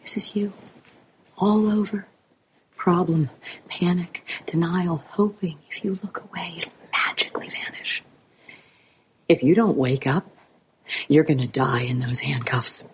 This 0.02 0.16
is 0.16 0.34
you. 0.34 0.54
All 1.36 1.70
over. 1.70 2.06
Problem, 2.76 3.28
panic, 3.68 4.24
denial, 4.46 5.04
hoping 5.10 5.58
if 5.68 5.84
you 5.84 5.98
look 6.02 6.24
away, 6.24 6.54
it'll 6.56 6.72
magically 6.90 7.50
vanish. 7.50 8.02
If 9.28 9.42
you 9.42 9.54
don't 9.54 9.76
wake 9.76 10.06
up, 10.06 10.26
you're 11.08 11.24
gonna 11.24 11.46
die 11.46 11.82
in 11.82 12.00
those 12.00 12.20
handcuffs. 12.20 12.84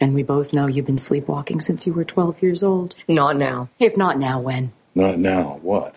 And 0.00 0.14
we 0.14 0.22
both 0.22 0.52
know 0.52 0.68
you've 0.68 0.86
been 0.86 0.98
sleepwalking 0.98 1.60
since 1.60 1.84
you 1.84 1.92
were 1.92 2.04
12 2.04 2.40
years 2.42 2.62
old. 2.62 2.94
Not 3.08 3.36
now. 3.36 3.68
If 3.80 3.96
not 3.96 4.16
now, 4.16 4.40
when? 4.40 4.72
Not 4.94 5.18
now. 5.18 5.58
What? 5.62 5.96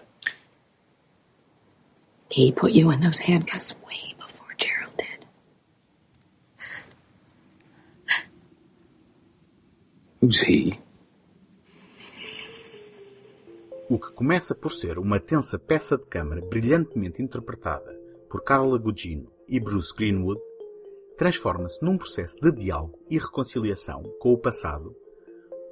He 2.29 2.51
put 2.51 2.71
you 2.71 2.89
in 2.89 3.01
those 3.01 3.19
handcuffs 3.19 3.75
way 3.85 4.12
Who's 10.23 10.41
he? 10.47 10.71
O 13.89 13.99
que 13.99 14.13
começa 14.13 14.55
por 14.55 14.71
ser 14.71 14.97
uma 14.97 15.19
tensa 15.19 15.59
peça 15.59 15.97
de 15.97 16.05
câmara 16.05 16.39
brilhantemente 16.39 17.21
interpretada 17.21 17.93
por 18.29 18.41
Carla 18.41 18.77
Gugino 18.77 19.29
e 19.49 19.59
Bruce 19.59 19.93
Greenwood, 19.93 20.39
transforma-se 21.17 21.83
num 21.83 21.97
processo 21.97 22.37
de 22.37 22.53
diálogo 22.53 22.97
e 23.09 23.17
reconciliação 23.17 24.01
com 24.21 24.31
o 24.31 24.37
passado, 24.37 24.95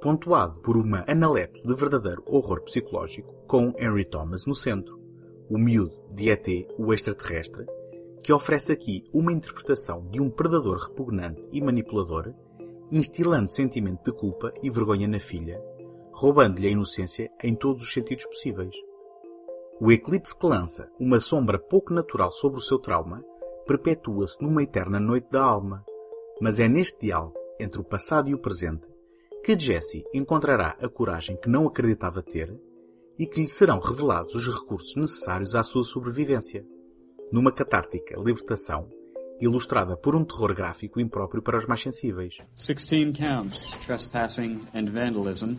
pontuado 0.02 0.60
por 0.60 0.76
uma 0.76 1.02
analepse 1.08 1.66
de 1.66 1.74
verdadeiro 1.74 2.22
horror 2.26 2.60
psicológico 2.60 3.32
com 3.46 3.72
Henry 3.78 4.04
Thomas 4.04 4.44
no 4.44 4.54
centro, 4.54 5.00
o 5.48 5.56
miúdo 5.56 5.96
de 6.10 6.28
ET, 6.28 6.46
o 6.76 6.92
extraterrestre, 6.92 7.64
que 8.22 8.34
oferece 8.34 8.70
aqui 8.70 9.02
uma 9.14 9.32
interpretação 9.32 10.06
de 10.10 10.20
um 10.20 10.28
predador 10.28 10.76
repugnante 10.76 11.42
e 11.50 11.58
manipulador, 11.62 12.34
instilando 12.92 13.50
sentimento 13.50 14.04
de 14.04 14.16
culpa 14.16 14.52
e 14.62 14.68
vergonha 14.68 15.08
na 15.08 15.18
filha, 15.18 15.58
roubando-lhe 16.12 16.68
a 16.68 16.70
inocência 16.70 17.30
em 17.42 17.54
todos 17.54 17.84
os 17.84 17.92
sentidos 17.92 18.26
possíveis. 18.26 18.76
O 19.80 19.90
eclipse 19.90 20.38
que 20.38 20.46
lança 20.46 20.90
uma 21.00 21.18
sombra 21.18 21.58
pouco 21.58 21.94
natural 21.94 22.30
sobre 22.30 22.58
o 22.58 22.62
seu 22.62 22.78
trauma 22.78 23.24
perpetua-se 23.66 24.42
numa 24.42 24.62
eterna 24.62 25.00
noite 25.00 25.30
da 25.30 25.42
alma, 25.42 25.82
mas 26.38 26.58
é 26.58 26.68
neste 26.68 27.06
diálogo 27.06 27.34
entre 27.58 27.80
o 27.80 27.84
passado 27.84 28.28
e 28.28 28.34
o 28.34 28.38
presente 28.38 28.86
que 29.42 29.58
Jesse 29.58 30.04
encontrará 30.14 30.76
a 30.80 30.88
coragem 30.88 31.36
que 31.36 31.48
não 31.48 31.66
acreditava 31.66 32.22
ter 32.22 32.54
e 33.18 33.26
que 33.26 33.40
lhe 33.40 33.48
serão 33.48 33.80
revelados 33.80 34.34
os 34.34 34.46
recursos 34.46 34.94
necessários 34.96 35.54
à 35.54 35.62
sua 35.62 35.82
sobrevivência, 35.82 36.64
numa 37.32 37.50
catártica 37.50 38.20
libertação 38.20 38.88
ilustrada 39.42 39.96
por 39.96 40.14
um 40.14 40.24
terror 40.24 40.54
gráfico 40.54 41.00
impróprio 41.00 41.42
para 41.42 41.58
os 41.58 41.66
mais 41.66 41.80
sensíveis. 41.82 42.38
16 42.56 43.12
counts 43.16 43.70
trespassing 43.84 44.60
and 44.72 44.86
vandalism. 44.90 45.56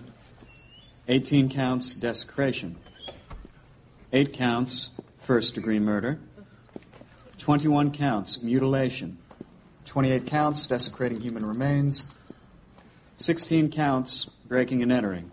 18 1.08 1.50
counts 1.50 1.94
desecration. 1.96 2.76
8 4.12 4.32
counts 4.32 4.96
first 5.18 5.54
degree 5.54 5.80
murder. 5.80 6.18
21 7.38 7.92
counts 7.92 8.42
mutilation. 8.42 9.18
28 9.86 10.26
counts 10.26 10.66
desecrating 10.66 11.20
human 11.20 11.46
remains. 11.46 12.16
16 13.18 13.70
counts 13.70 14.30
breaking 14.48 14.82
and 14.82 14.92
entering. 14.92 15.30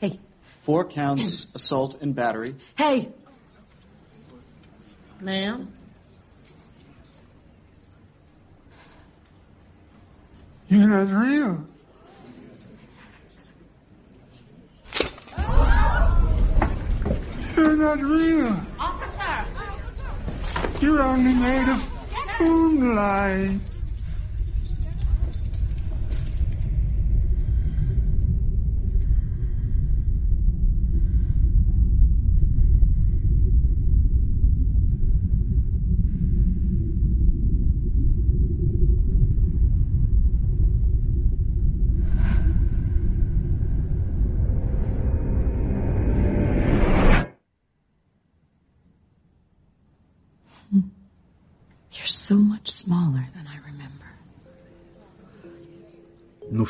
Hey, 0.00 0.18
Four 0.62 0.84
counts 0.86 1.54
assault 1.54 2.00
and 2.02 2.14
battery. 2.14 2.54
hey! 2.76 3.08
Ma'am? 5.20 5.68
You're 10.70 10.86
not 10.86 11.08
real. 11.10 11.66
You're 17.56 17.76
not 17.76 17.98
real. 18.00 18.56
Officer! 18.78 19.44
You're 20.80 21.02
only 21.02 21.34
made 21.34 21.68
of 21.72 22.40
moonlight. 22.40 23.69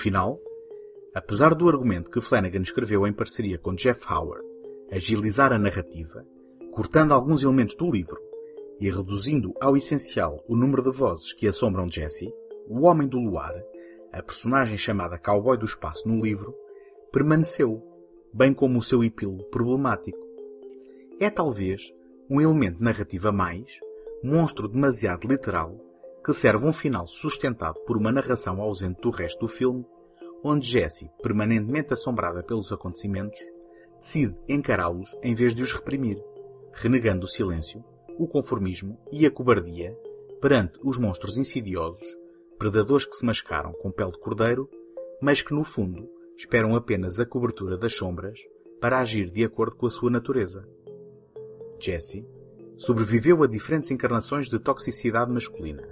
Final, 0.00 0.40
apesar 1.14 1.54
do 1.54 1.69
argumento 1.69 2.11
que 2.11 2.21
Flanagan 2.21 2.62
escreveu 2.62 3.07
em 3.07 3.12
parceria 3.12 3.59
com 3.59 3.75
Jeff 3.75 4.00
Howard 4.11 4.50
agilizar 4.90 5.52
a 5.52 5.59
narrativa, 5.59 6.26
cortando 6.73 7.12
alguns 7.12 7.42
elementos 7.42 7.76
do 7.76 7.90
livro 7.90 8.19
e 8.80 8.90
reduzindo 8.90 9.52
ao 9.61 9.76
essencial 9.76 10.42
o 10.49 10.57
número 10.57 10.83
de 10.83 10.90
vozes 10.90 11.33
que 11.33 11.47
assombram 11.47 11.90
Jesse, 11.90 12.33
o 12.66 12.87
Homem 12.87 13.07
do 13.07 13.19
Luar, 13.19 13.54
a 14.12 14.23
personagem 14.23 14.76
chamada 14.76 15.19
Cowboy 15.19 15.57
do 15.57 15.64
Espaço 15.64 16.09
no 16.09 16.21
livro, 16.21 16.54
permaneceu, 17.12 17.80
bem 18.33 18.52
como 18.52 18.78
o 18.78 18.83
seu 18.83 19.04
epílogo 19.04 19.45
problemático. 19.45 20.19
É 21.21 21.30
talvez 21.30 21.83
um 22.28 22.40
elemento 22.40 22.83
narrativo 22.83 23.28
a 23.28 23.33
mais, 23.33 23.78
monstro 24.25 24.66
demasiado 24.66 25.28
literal, 25.28 25.78
que 26.25 26.33
serve 26.33 26.67
um 26.67 26.73
final 26.73 27.07
sustentado 27.07 27.81
por 27.87 27.97
uma 27.97 28.12
narração 28.12 28.61
ausente 28.61 29.00
do 29.00 29.11
resto 29.11 29.41
do 29.41 29.49
filme, 29.49 29.85
onde 30.43 30.67
Jessie, 30.67 31.11
permanentemente 31.23 31.93
assombrada 31.93 32.43
pelos 32.43 32.73
acontecimentos, 32.73 33.39
decide 33.99 34.37
encará-los 34.49 35.09
em 35.23 35.35
vez 35.35 35.54
de 35.54 35.63
os 35.63 35.73
reprimir, 35.73 36.23
renegando 36.73 37.26
o 37.26 37.28
silêncio, 37.28 37.85
o 38.19 38.26
conformismo 38.26 38.99
e 39.11 39.25
a 39.25 39.30
cobardia 39.30 39.97
perante 40.41 40.78
os 40.83 40.99
monstros 40.99 41.37
insidiosos, 41.37 42.06
predadores 42.59 43.04
que 43.04 43.15
se 43.15 43.25
mascaram 43.25 43.73
com 43.73 43.91
pele 43.91 44.13
de 44.13 44.19
cordeiro, 44.19 44.69
mas 45.21 45.43
que 45.43 45.54
no 45.54 45.65
fundo 45.65 46.09
esperam 46.37 46.75
apenas 46.75 47.21
a 47.21 47.26
cobertura 47.26 47.76
das 47.76 47.95
sombras 47.95 48.39
para 48.80 48.99
agir 48.99 49.30
de 49.30 49.45
acordo 49.45 49.76
com 49.76 49.87
a 49.87 49.91
sua 49.91 50.11
natureza. 50.11 50.67
Jessie 51.78 52.26
sobreviveu 52.76 53.43
a 53.43 53.47
diferentes 53.47 53.91
encarnações 53.91 54.49
de 54.49 54.59
toxicidade 54.59 55.30
masculina, 55.30 55.87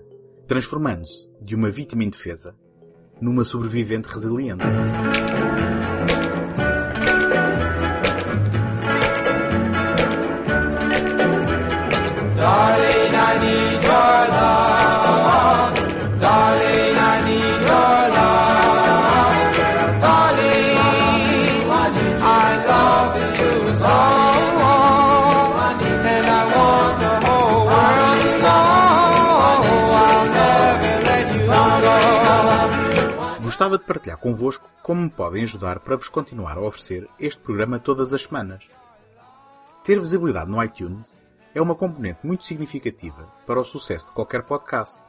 transformando-se 0.48 1.28
de 1.42 1.54
uma 1.54 1.70
vítima 1.70 2.02
indefesa 2.02 2.56
numa 3.20 3.44
sobrevivente 3.44 4.08
resiliente. 4.08 4.64
Gostava 12.38 13.38
de 13.40 13.67
partilhar 33.88 34.18
convosco 34.18 34.68
como 34.82 35.00
me 35.00 35.10
podem 35.10 35.42
ajudar 35.44 35.80
para 35.80 35.96
vos 35.96 36.10
continuar 36.10 36.58
a 36.58 36.60
oferecer 36.60 37.08
este 37.18 37.40
programa 37.40 37.80
todas 37.80 38.12
as 38.12 38.24
semanas. 38.24 38.68
Ter 39.82 39.98
visibilidade 39.98 40.50
no 40.50 40.62
iTunes 40.62 41.18
é 41.54 41.62
uma 41.62 41.74
componente 41.74 42.20
muito 42.22 42.44
significativa 42.44 43.32
para 43.46 43.58
o 43.58 43.64
sucesso 43.64 44.08
de 44.08 44.12
qualquer 44.12 44.42
podcast. 44.42 45.02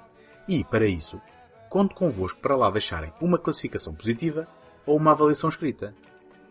E, 0.48 0.64
para 0.64 0.86
isso, 0.86 1.22
conto 1.70 1.94
convosco 1.94 2.40
para 2.40 2.56
lá 2.56 2.72
deixarem 2.72 3.14
uma 3.20 3.38
classificação 3.38 3.94
positiva 3.94 4.48
ou 4.86 4.96
uma 4.96 5.12
avaliação 5.12 5.50
escrita. 5.50 5.94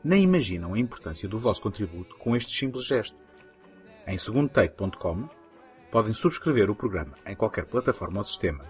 Nem 0.04 0.22
imaginam 0.22 0.74
a 0.74 0.78
importância 0.78 1.26
do 1.26 1.38
vosso 1.38 1.62
contributo 1.62 2.14
com 2.16 2.36
este 2.36 2.52
simples 2.52 2.84
gesto. 2.84 3.16
Em 4.06 4.18
segundotake.com 4.18 5.28
podem 5.90 6.12
subscrever 6.12 6.70
o 6.70 6.76
programa 6.76 7.14
em 7.24 7.34
qualquer 7.34 7.64
plataforma 7.64 8.18
ou 8.18 8.24
sistema. 8.24 8.66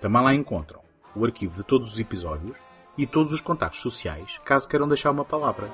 Também 0.00 0.22
lá 0.22 0.34
encontram 0.34 0.82
o 1.14 1.24
arquivo 1.24 1.56
de 1.56 1.62
todos 1.62 1.92
os 1.92 2.00
episódios 2.00 2.58
e 2.96 3.06
todos 3.06 3.32
os 3.32 3.40
contactos 3.40 3.80
sociais, 3.80 4.40
caso 4.44 4.68
queiram 4.68 4.88
deixar 4.88 5.10
uma 5.10 5.24
palavra. 5.24 5.68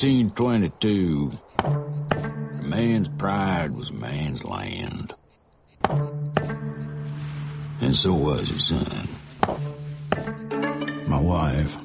Nineteen 0.00 0.30
twenty-two. 0.30 1.32
a 1.58 1.76
Man's 2.62 3.08
pride 3.08 3.72
was 3.72 3.90
man's 3.90 4.44
land. 4.44 5.12
And 7.80 7.96
so 7.96 8.14
was 8.14 8.48
his 8.48 8.68
son. 8.68 9.08
My 11.08 11.20
wife. 11.20 11.76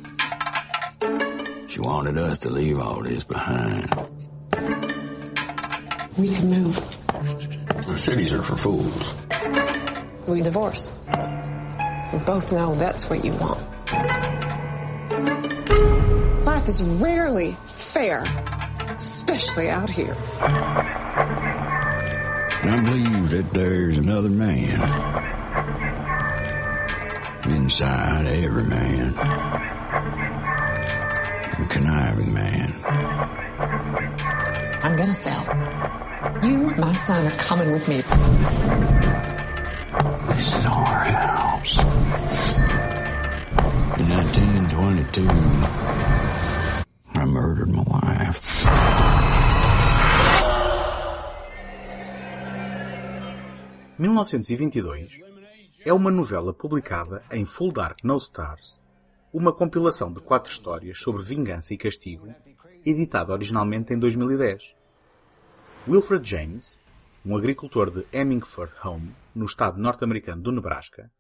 She 1.68 1.80
wanted 1.80 2.20
us 2.20 2.38
to 2.38 2.52
leave 2.52 2.78
all 2.78 3.02
this 3.02 3.24
behind. 3.24 3.92
We 6.16 6.36
could 6.36 6.46
move. 6.46 6.76
The 7.88 7.98
Cities 7.98 8.32
are 8.32 8.44
for 8.44 8.56
fools. 8.56 9.16
We 10.28 10.42
divorce. 10.44 10.94
We 12.14 12.20
both 12.20 12.54
know 12.54 12.76
that's 12.76 13.10
what 13.10 13.26
you 13.26 13.34
want. 13.34 13.60
Life 16.46 16.68
is 16.68 16.84
rarely 16.84 17.56
fair, 17.94 18.24
especially 18.96 19.70
out 19.70 19.88
here. 19.90 20.18
I 22.66 22.82
believe 22.84 23.30
that 23.30 23.54
there's 23.54 24.00
another 24.00 24.30
man 24.30 24.82
inside 27.46 28.26
every 28.26 28.64
man, 28.64 29.14
a 31.60 31.68
conniving 31.70 32.34
man. 32.34 32.74
I'm 34.82 34.98
gonna 34.98 35.14
sell. 35.14 35.44
You, 36.42 36.74
my 36.78 36.96
son, 36.96 37.28
are 37.28 37.38
coming 37.38 37.72
with 37.72 37.88
me. 37.88 37.98
This 40.34 40.56
is 40.58 40.66
our 40.66 41.04
house. 41.04 41.78
1922. 44.10 45.83
Murdered 47.54 47.70
my 47.70 47.84
wife. 47.84 48.42
...1922 54.00 55.22
é 55.86 55.94
uma 55.94 56.10
novela 56.10 56.52
publicada 56.52 57.24
em 57.32 57.46
Full 57.46 57.72
Dark 57.72 58.04
No 58.04 58.18
Stars, 58.18 58.82
uma 59.32 59.54
compilação 59.54 60.12
de 60.12 60.20
quatro 60.20 60.52
histórias 60.52 60.98
sobre 60.98 61.22
vingança 61.22 61.74
e 61.74 61.78
castigo, 61.78 62.34
editada 62.84 63.32
originalmente 63.32 63.94
em 63.94 64.00
2010. 64.00 64.76
Wilfred 65.88 66.28
James, 66.28 66.80
um 67.24 67.38
agricultor 67.38 67.92
de 67.92 68.06
Hemingford 68.12 68.74
Home, 68.84 69.16
no 69.36 69.46
estado 69.46 69.80
norte-americano 69.80 70.42
do 70.42 70.52
Nebraska, 70.52 71.12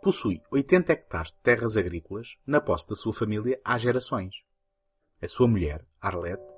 possui 0.00 0.40
80 0.50 0.92
hectares 0.92 1.32
de 1.32 1.38
terras 1.42 1.76
agrícolas 1.76 2.36
na 2.46 2.60
posse 2.60 2.88
da 2.88 2.94
sua 2.94 3.12
família 3.12 3.60
há 3.64 3.76
gerações. 3.76 4.36
A 5.24 5.28
sua 5.28 5.48
mulher, 5.48 5.82
Arlette, 6.02 6.54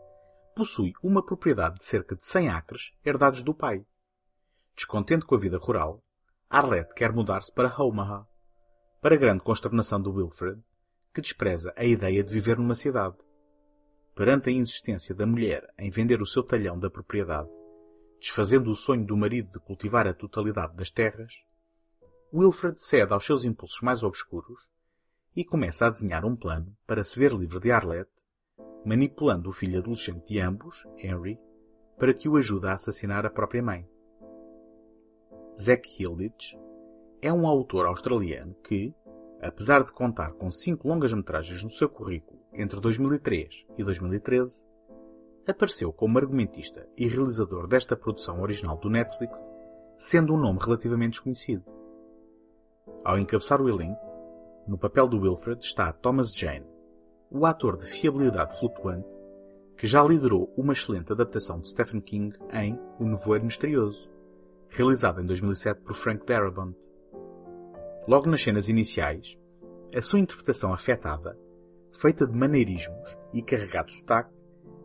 possui 0.53 0.93
uma 1.01 1.25
propriedade 1.25 1.79
de 1.79 1.85
cerca 1.85 2.17
de 2.17 2.27
100 2.27 2.49
acres 2.49 2.93
herdados 3.05 3.45
do 3.45 3.55
pai. 3.55 3.87
Descontente 4.75 5.25
com 5.25 5.37
a 5.37 5.39
vida 5.39 5.57
rural, 5.57 6.03
Arlette 6.51 6.93
quer 6.93 7.13
mudar-se 7.13 7.55
para 7.55 7.73
Omaha, 7.81 8.27
para 9.01 9.15
grande 9.15 9.45
consternação 9.45 10.03
de 10.03 10.09
Wilfred, 10.09 10.61
que 11.15 11.21
despreza 11.21 11.73
a 11.77 11.85
ideia 11.85 12.25
de 12.25 12.33
viver 12.33 12.59
numa 12.59 12.75
cidade. 12.75 13.17
Perante 14.17 14.51
a 14.51 14.53
insistência 14.53 15.15
da 15.15 15.29
mulher 15.29 15.73
em 15.79 15.89
vender 15.89 16.21
o 16.21 16.27
seu 16.27 16.43
talhão 16.43 16.77
da 16.77 16.91
propriedade, 16.91 17.49
desfazendo 18.19 18.69
o 18.73 18.75
sonho 18.75 19.07
do 19.07 19.17
marido 19.17 19.49
de 19.53 19.61
cultivar 19.61 20.09
a 20.09 20.13
totalidade 20.13 20.75
das 20.75 20.91
terras, 20.91 21.33
Wilfred 22.35 22.83
cede 22.83 23.13
aos 23.13 23.25
seus 23.25 23.45
impulsos 23.45 23.81
mais 23.81 24.03
obscuros 24.03 24.67
e 25.37 25.45
começa 25.45 25.87
a 25.87 25.91
desenhar 25.91 26.25
um 26.25 26.35
plano 26.35 26.77
para 26.85 27.05
se 27.05 27.17
ver 27.17 27.33
livre 27.33 27.61
de 27.61 27.71
Arlette, 27.71 28.26
manipulando 28.87 29.51
o 29.51 29.53
filho 29.53 29.81
adolescente 29.81 30.29
de 30.29 30.39
ambos, 30.39 30.87
Henry, 30.97 31.41
para 31.99 32.15
que 32.15 32.29
o 32.29 32.37
ajude 32.37 32.69
a 32.69 32.75
assassinar 32.75 33.27
a 33.27 33.31
própria 33.31 33.61
mãe. 33.61 33.85
Zack 35.61 36.01
Hilditch 36.01 36.55
é 37.21 37.33
um 37.33 37.49
autor 37.49 37.87
australiano 37.87 38.55
que, 38.63 38.95
apesar 39.43 39.83
de 39.83 39.91
contar 39.91 40.35
com 40.35 40.49
cinco 40.53 40.87
longas-metragens 40.87 41.65
no 41.65 41.71
seu 41.71 41.89
currículo 41.89 42.39
entre 42.53 42.79
2003 42.79 43.67
e 43.77 43.83
2013, 43.83 44.65
apareceu 45.49 45.93
como 45.93 46.19
argumentista 46.19 46.89
e 46.97 47.09
realizador 47.09 47.67
desta 47.67 47.97
produção 47.97 48.41
original 48.41 48.77
do 48.79 48.89
Netflix, 48.89 49.51
sendo 49.99 50.33
um 50.33 50.39
nome 50.39 50.61
relativamente 50.63 51.15
desconhecido. 51.15 51.65
Ao 53.05 53.19
encabeçar 53.19 53.61
o 53.61 53.69
elenco, 53.69 54.01
no 54.69 54.79
papel 54.79 55.09
do 55.09 55.19
Wilfred 55.19 55.65
está 55.65 55.93
Thomas 55.93 56.33
Jane, 56.33 56.76
o 57.31 57.45
ator 57.45 57.77
de 57.77 57.87
fiabilidade 57.87 58.59
flutuante 58.59 59.17
que 59.77 59.87
já 59.87 60.03
liderou 60.03 60.53
uma 60.57 60.73
excelente 60.73 61.13
adaptação 61.13 61.61
de 61.61 61.69
Stephen 61.69 62.01
King 62.01 62.37
em 62.53 62.79
O 62.99 63.05
Nevoeiro 63.05 63.45
Misterioso, 63.45 64.11
realizado 64.71 65.21
em 65.21 65.27
2007 65.27 65.81
por 65.83 65.95
Frank 65.95 66.25
Darabont. 66.25 66.77
Logo 68.09 68.29
nas 68.31 68.43
cenas 68.43 68.69
iniciais, 68.69 69.37
a 69.95 70.01
sua 70.01 70.21
interpretação 70.21 70.73
afetada, 70.73 71.39
feita 71.93 72.27
de 72.27 72.37
maneirismos 72.37 73.19
e 73.35 73.43
carregado 73.43 73.93
sotaque, 73.93 74.35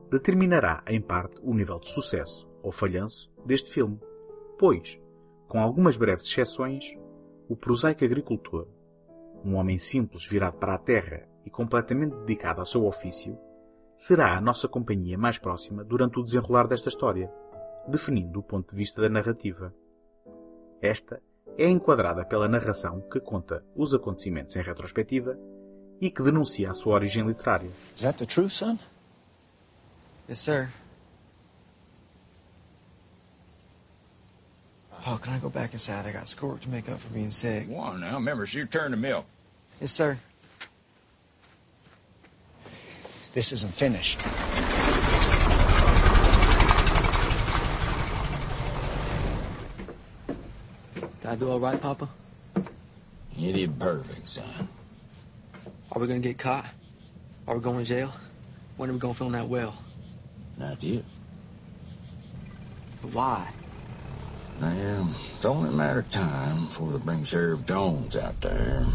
determinará 0.09 0.83
em 0.87 0.99
parte 0.99 1.39
o 1.41 1.53
nível 1.53 1.79
de 1.79 1.89
sucesso 1.89 2.49
ou 2.61 2.71
falhanço 2.71 3.31
deste 3.45 3.71
filme, 3.71 3.97
pois, 4.59 4.99
com 5.47 5.59
algumas 5.59 5.95
breves 5.95 6.25
exceções, 6.25 6.83
o 7.47 7.55
prosaico 7.55 8.03
agricultor, 8.03 8.67
um 9.43 9.55
homem 9.55 9.79
simples 9.79 10.25
virado 10.27 10.57
para 10.57 10.75
a 10.75 10.77
terra 10.77 11.30
e 11.45 11.49
completamente 11.49 12.15
dedicado 12.17 12.59
ao 12.59 12.65
seu 12.65 12.85
ofício, 12.85 13.37
será 13.95 14.35
a 14.35 14.41
nossa 14.41 14.67
companhia 14.67 15.17
mais 15.17 15.37
próxima 15.37 15.83
durante 15.83 16.19
o 16.19 16.23
desenrolar 16.23 16.67
desta 16.67 16.89
história 16.89 17.31
definindo 17.87 18.39
o 18.39 18.43
ponto 18.43 18.71
de 18.71 18.75
vista 18.75 19.01
da 19.01 19.09
narrativa. 19.09 19.73
Esta 20.81 21.21
é 21.57 21.67
enquadrada 21.67 22.25
pela 22.25 22.47
narração 22.47 23.01
que 23.01 23.19
conta 23.19 23.63
os 23.75 23.93
acontecimentos 23.93 24.55
em 24.55 24.61
retrospectiva 24.61 25.37
e 25.99 26.09
que 26.09 26.23
denuncia 26.23 26.71
a 26.71 26.73
sua 26.73 26.95
origem 26.95 27.25
literária. 27.25 27.69
Is 27.95 28.01
that 28.01 28.17
the 28.17 28.25
truth, 28.25 28.51
son? 28.51 28.79
Yes, 30.27 30.39
sir. 30.39 30.69
Oh, 35.05 35.17
can 35.17 35.33
I 35.35 35.39
go 35.39 35.49
back 35.49 35.73
inside? 35.73 36.07
I 36.07 36.11
got 36.11 36.27
schoolwork 36.27 36.61
to 36.61 36.69
make 36.69 36.89
up 36.89 36.99
for 36.99 37.11
being 37.11 37.31
sick. 37.31 37.67
Go 37.67 37.77
on 37.77 37.99
now. 37.99 38.15
Remember, 38.15 38.43
it's 38.43 38.53
your 38.53 38.67
turn 38.67 38.91
to 38.91 38.97
milk. 38.97 39.25
Yes, 39.79 39.91
sir. 39.91 40.17
This 43.33 43.53
isn't 43.53 43.73
finished. 43.73 44.19
Did 51.21 51.29
I 51.29 51.35
do 51.35 51.49
all 51.49 51.59
right, 51.59 51.79
Papa? 51.79 52.09
You 53.37 53.53
did 53.53 53.79
perfect, 53.79 54.27
son. 54.27 54.67
Are 55.91 56.01
we 56.01 56.07
gonna 56.07 56.19
get 56.19 56.37
caught? 56.37 56.65
Are 57.47 57.55
we 57.55 57.61
going 57.61 57.79
to 57.79 57.85
jail? 57.85 58.13
When 58.75 58.89
are 58.89 58.93
we 58.93 58.99
gonna 58.99 59.13
film 59.13 59.31
that 59.31 59.47
well? 59.47 59.75
Not 60.57 60.83
yet. 60.83 61.03
But 63.01 63.13
why? 63.13 63.49
Well, 64.61 65.09
it's 65.35 65.45
only 65.45 65.69
a 65.69 65.71
matter 65.71 65.99
of 65.99 66.11
time 66.11 66.65
before 66.65 66.91
they 66.91 66.99
bring 66.99 67.23
Sheriff 67.23 67.65
Jones 67.65 68.15
out 68.15 68.39
there. 68.41 68.85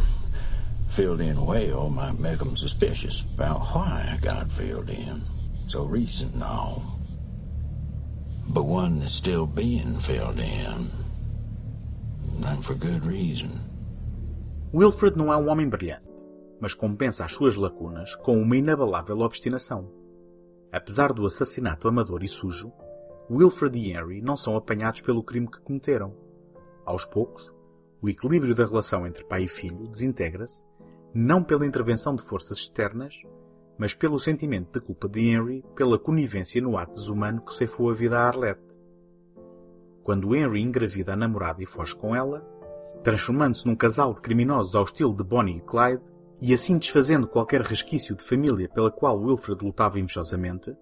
Filled 0.88 1.20
in 1.20 1.36
whale 1.44 1.90
might 1.90 2.18
make 2.18 2.42
'em 2.42 2.56
suspicious 2.56 3.24
about 3.34 3.60
why 3.74 4.14
I 4.14 4.18
got 4.20 4.50
filled 4.50 4.90
in. 4.90 5.22
So 5.68 5.84
recent 5.84 6.34
and 6.34 6.44
all. 6.44 6.82
But 8.48 8.64
one 8.64 9.00
that's 9.00 9.14
still 9.14 9.46
being 9.46 9.98
filled 10.00 10.38
in. 10.38 10.90
And 12.44 12.62
for 12.62 12.74
good 12.74 13.04
reason. 13.04 13.50
Wilfred 14.72 15.16
não 15.16 15.32
é 15.32 15.36
um 15.36 15.48
homem 15.48 15.68
brilhante, 15.68 16.24
mas 16.60 16.74
compensa 16.74 17.24
as 17.24 17.32
suas 17.32 17.56
lacunas 17.56 18.14
com 18.16 18.40
uma 18.40 18.56
inabalável 18.56 19.20
obstinação. 19.20 19.90
Apesar 20.72 21.12
do 21.12 21.26
assassinato 21.26 21.88
amador 21.88 22.22
e 22.22 22.28
sujo, 22.28 22.72
Wilfred 23.30 23.76
e 23.78 23.92
Henry 23.92 24.20
não 24.20 24.36
são 24.36 24.56
apanhados 24.56 25.00
pelo 25.00 25.22
crime 25.22 25.50
que 25.50 25.60
cometeram. 25.60 26.14
Aos 26.84 27.04
poucos, 27.04 27.52
o 28.00 28.08
equilíbrio 28.08 28.54
da 28.54 28.64
relação 28.64 29.06
entre 29.06 29.24
pai 29.24 29.44
e 29.44 29.48
filho 29.48 29.88
desintegra-se, 29.88 30.62
não 31.14 31.42
pela 31.42 31.66
intervenção 31.66 32.14
de 32.14 32.22
forças 32.22 32.58
externas, 32.58 33.22
mas 33.78 33.94
pelo 33.94 34.18
sentimento 34.18 34.72
de 34.72 34.84
culpa 34.84 35.08
de 35.08 35.28
Henry 35.28 35.64
pela 35.74 35.98
conivência 35.98 36.60
no 36.60 36.76
ato 36.76 36.94
desumano 36.94 37.42
que 37.42 37.54
ceifou 37.54 37.90
a 37.90 37.94
vida 37.94 38.18
a 38.18 38.26
Arlette. 38.26 38.76
Quando 40.02 40.34
Henry 40.34 40.60
engravida 40.60 41.12
a 41.12 41.16
namorada 41.16 41.62
e 41.62 41.66
foge 41.66 41.94
com 41.94 42.14
ela, 42.14 42.40
transformando-se 43.02 43.66
num 43.66 43.76
casal 43.76 44.14
de 44.14 44.20
criminosos 44.20 44.74
ao 44.74 44.84
estilo 44.84 45.14
de 45.14 45.24
Bonnie 45.24 45.58
e 45.58 45.60
Clyde, 45.60 46.02
e 46.40 46.52
assim 46.52 46.78
desfazendo 46.78 47.26
qualquer 47.26 47.62
resquício 47.62 48.14
de 48.14 48.22
família 48.22 48.68
pela 48.68 48.90
qual 48.90 49.18
Wilfred 49.18 49.64
lutava 49.64 49.98
invejosamente, 49.98 50.76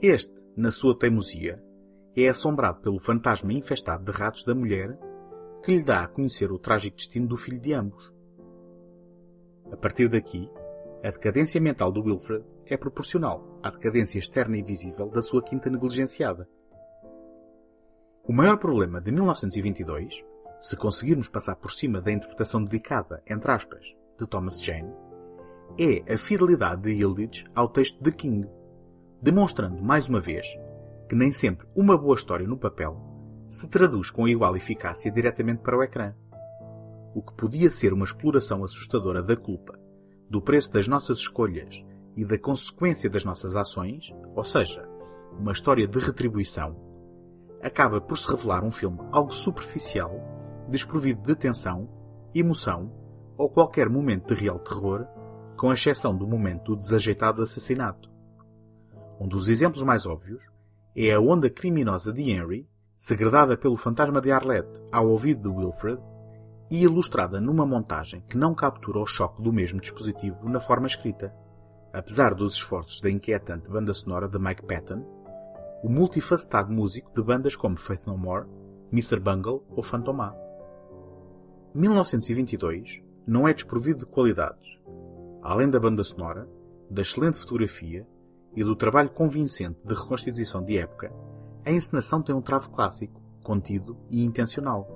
este, 0.00 0.42
na 0.56 0.70
sua 0.70 0.96
teimosia, 0.96 1.62
é 2.16 2.28
assombrado 2.28 2.80
pelo 2.80 2.98
fantasma 2.98 3.52
infestado 3.52 4.04
de 4.04 4.16
ratos 4.16 4.44
da 4.44 4.54
mulher 4.54 4.98
que 5.62 5.72
lhe 5.72 5.82
dá 5.82 6.02
a 6.02 6.08
conhecer 6.08 6.50
o 6.50 6.58
trágico 6.58 6.96
destino 6.96 7.26
do 7.26 7.36
filho 7.36 7.60
de 7.60 7.72
ambos. 7.72 8.12
A 9.72 9.76
partir 9.76 10.08
daqui, 10.08 10.50
a 11.02 11.10
decadência 11.10 11.60
mental 11.60 11.92
do 11.92 12.02
Wilfred 12.02 12.44
é 12.66 12.76
proporcional 12.76 13.58
à 13.62 13.70
decadência 13.70 14.18
externa 14.18 14.56
e 14.56 14.62
visível 14.62 15.08
da 15.08 15.22
sua 15.22 15.42
quinta 15.42 15.70
negligenciada. 15.70 16.48
O 18.26 18.32
maior 18.32 18.58
problema 18.58 19.00
de 19.00 19.12
1922, 19.12 20.24
se 20.60 20.76
conseguirmos 20.76 21.28
passar 21.28 21.56
por 21.56 21.72
cima 21.72 22.00
da 22.00 22.12
interpretação 22.12 22.62
dedicada, 22.62 23.22
entre 23.26 23.50
aspas, 23.50 23.94
de 24.18 24.26
Thomas 24.26 24.60
Jane, 24.60 24.92
é 25.78 26.12
a 26.12 26.18
fidelidade 26.18 26.82
de 26.82 26.90
Hilditch 26.90 27.44
ao 27.54 27.68
texto 27.68 28.02
de 28.02 28.10
King, 28.10 28.48
demonstrando 29.22 29.82
mais 29.82 30.08
uma 30.08 30.20
vez 30.20 30.46
que 31.08 31.14
nem 31.14 31.32
sempre 31.32 31.66
uma 31.74 31.96
boa 31.96 32.14
história 32.14 32.46
no 32.46 32.58
papel 32.58 33.00
se 33.48 33.66
traduz 33.68 34.10
com 34.10 34.28
igual 34.28 34.56
eficácia 34.56 35.10
diretamente 35.10 35.62
para 35.62 35.78
o 35.78 35.82
ecrã. 35.82 36.12
O 37.18 37.22
que 37.22 37.34
podia 37.34 37.68
ser 37.68 37.92
uma 37.92 38.04
exploração 38.04 38.62
assustadora 38.62 39.20
da 39.20 39.36
culpa, 39.36 39.76
do 40.30 40.40
preço 40.40 40.72
das 40.72 40.86
nossas 40.86 41.18
escolhas 41.18 41.84
e 42.16 42.24
da 42.24 42.38
consequência 42.38 43.10
das 43.10 43.24
nossas 43.24 43.56
ações, 43.56 44.14
ou 44.36 44.44
seja, 44.44 44.88
uma 45.36 45.50
história 45.50 45.84
de 45.88 45.98
retribuição, 45.98 46.76
acaba 47.60 48.00
por 48.00 48.16
se 48.16 48.28
revelar 48.30 48.62
um 48.62 48.70
filme 48.70 49.00
algo 49.10 49.32
superficial, 49.32 50.12
desprovido 50.68 51.22
de 51.22 51.34
tensão, 51.34 51.88
emoção 52.32 52.88
ou 53.36 53.50
qualquer 53.50 53.88
momento 53.88 54.32
de 54.32 54.40
real 54.40 54.60
terror, 54.60 55.04
com 55.56 55.72
exceção 55.72 56.16
do 56.16 56.24
momento 56.24 56.66
do 56.66 56.76
desajeitado 56.76 57.42
assassinato. 57.42 58.08
Um 59.20 59.26
dos 59.26 59.48
exemplos 59.48 59.82
mais 59.82 60.06
óbvios 60.06 60.44
é 60.94 61.12
a 61.12 61.18
onda 61.18 61.50
criminosa 61.50 62.12
de 62.12 62.30
Henry, 62.30 62.68
segredada 62.96 63.56
pelo 63.56 63.76
fantasma 63.76 64.20
de 64.20 64.30
Arlette 64.30 64.80
ao 64.92 65.08
ouvido 65.08 65.42
de 65.42 65.48
Wilfred, 65.48 66.00
e 66.70 66.82
ilustrada 66.82 67.40
numa 67.40 67.64
montagem 67.64 68.22
que 68.28 68.36
não 68.36 68.54
captura 68.54 68.98
o 68.98 69.06
choque 69.06 69.42
do 69.42 69.52
mesmo 69.52 69.80
dispositivo 69.80 70.48
na 70.48 70.60
forma 70.60 70.86
escrita. 70.86 71.34
Apesar 71.92 72.34
dos 72.34 72.54
esforços 72.54 73.00
da 73.00 73.10
inquietante 73.10 73.70
banda 73.70 73.94
sonora 73.94 74.28
de 74.28 74.38
Mike 74.38 74.66
Patton, 74.66 75.02
o 75.82 75.88
multifacetado 75.88 76.72
músico 76.72 77.10
de 77.12 77.22
bandas 77.22 77.56
como 77.56 77.78
Faith 77.78 78.06
No 78.06 78.18
More, 78.18 78.46
Mr. 78.92 79.18
Bungle 79.18 79.64
ou 79.70 79.82
Fantomá. 79.82 80.34
1922 81.74 83.02
não 83.26 83.46
é 83.46 83.54
desprovido 83.54 84.00
de 84.00 84.06
qualidades. 84.06 84.78
Além 85.42 85.70
da 85.70 85.80
banda 85.80 86.04
sonora, 86.04 86.48
da 86.90 87.02
excelente 87.02 87.38
fotografia 87.38 88.06
e 88.54 88.64
do 88.64 88.74
trabalho 88.74 89.10
convincente 89.10 89.78
de 89.84 89.94
reconstituição 89.94 90.62
de 90.62 90.78
época, 90.78 91.12
a 91.64 91.70
encenação 91.70 92.22
tem 92.22 92.34
um 92.34 92.42
travo 92.42 92.70
clássico, 92.70 93.22
contido 93.42 93.96
e 94.10 94.24
intencional. 94.24 94.88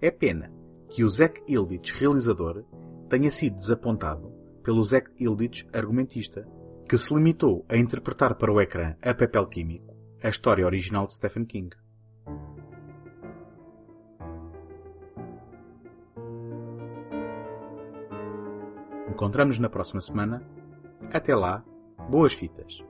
É 0.00 0.10
pena 0.10 0.57
que 0.88 1.04
o 1.04 1.10
Zack 1.10 1.42
Ilditch 1.46 1.92
realizador 2.00 2.64
tenha 3.08 3.30
sido 3.30 3.56
desapontado 3.56 4.32
pelo 4.62 4.84
Zack 4.84 5.10
Ilditch 5.18 5.64
argumentista, 5.72 6.46
que 6.88 6.98
se 6.98 7.14
limitou 7.14 7.64
a 7.68 7.76
interpretar 7.76 8.36
para 8.36 8.52
o 8.52 8.60
ecrã 8.60 8.96
a 9.02 9.14
papel 9.14 9.46
químico 9.46 9.96
a 10.22 10.28
história 10.28 10.66
original 10.66 11.06
de 11.06 11.14
Stephen 11.14 11.44
King. 11.44 11.70
Encontramos 19.08 19.58
na 19.58 19.68
próxima 19.68 20.00
semana. 20.00 20.42
Até 21.12 21.34
lá, 21.34 21.64
boas 22.08 22.32
fitas! 22.32 22.84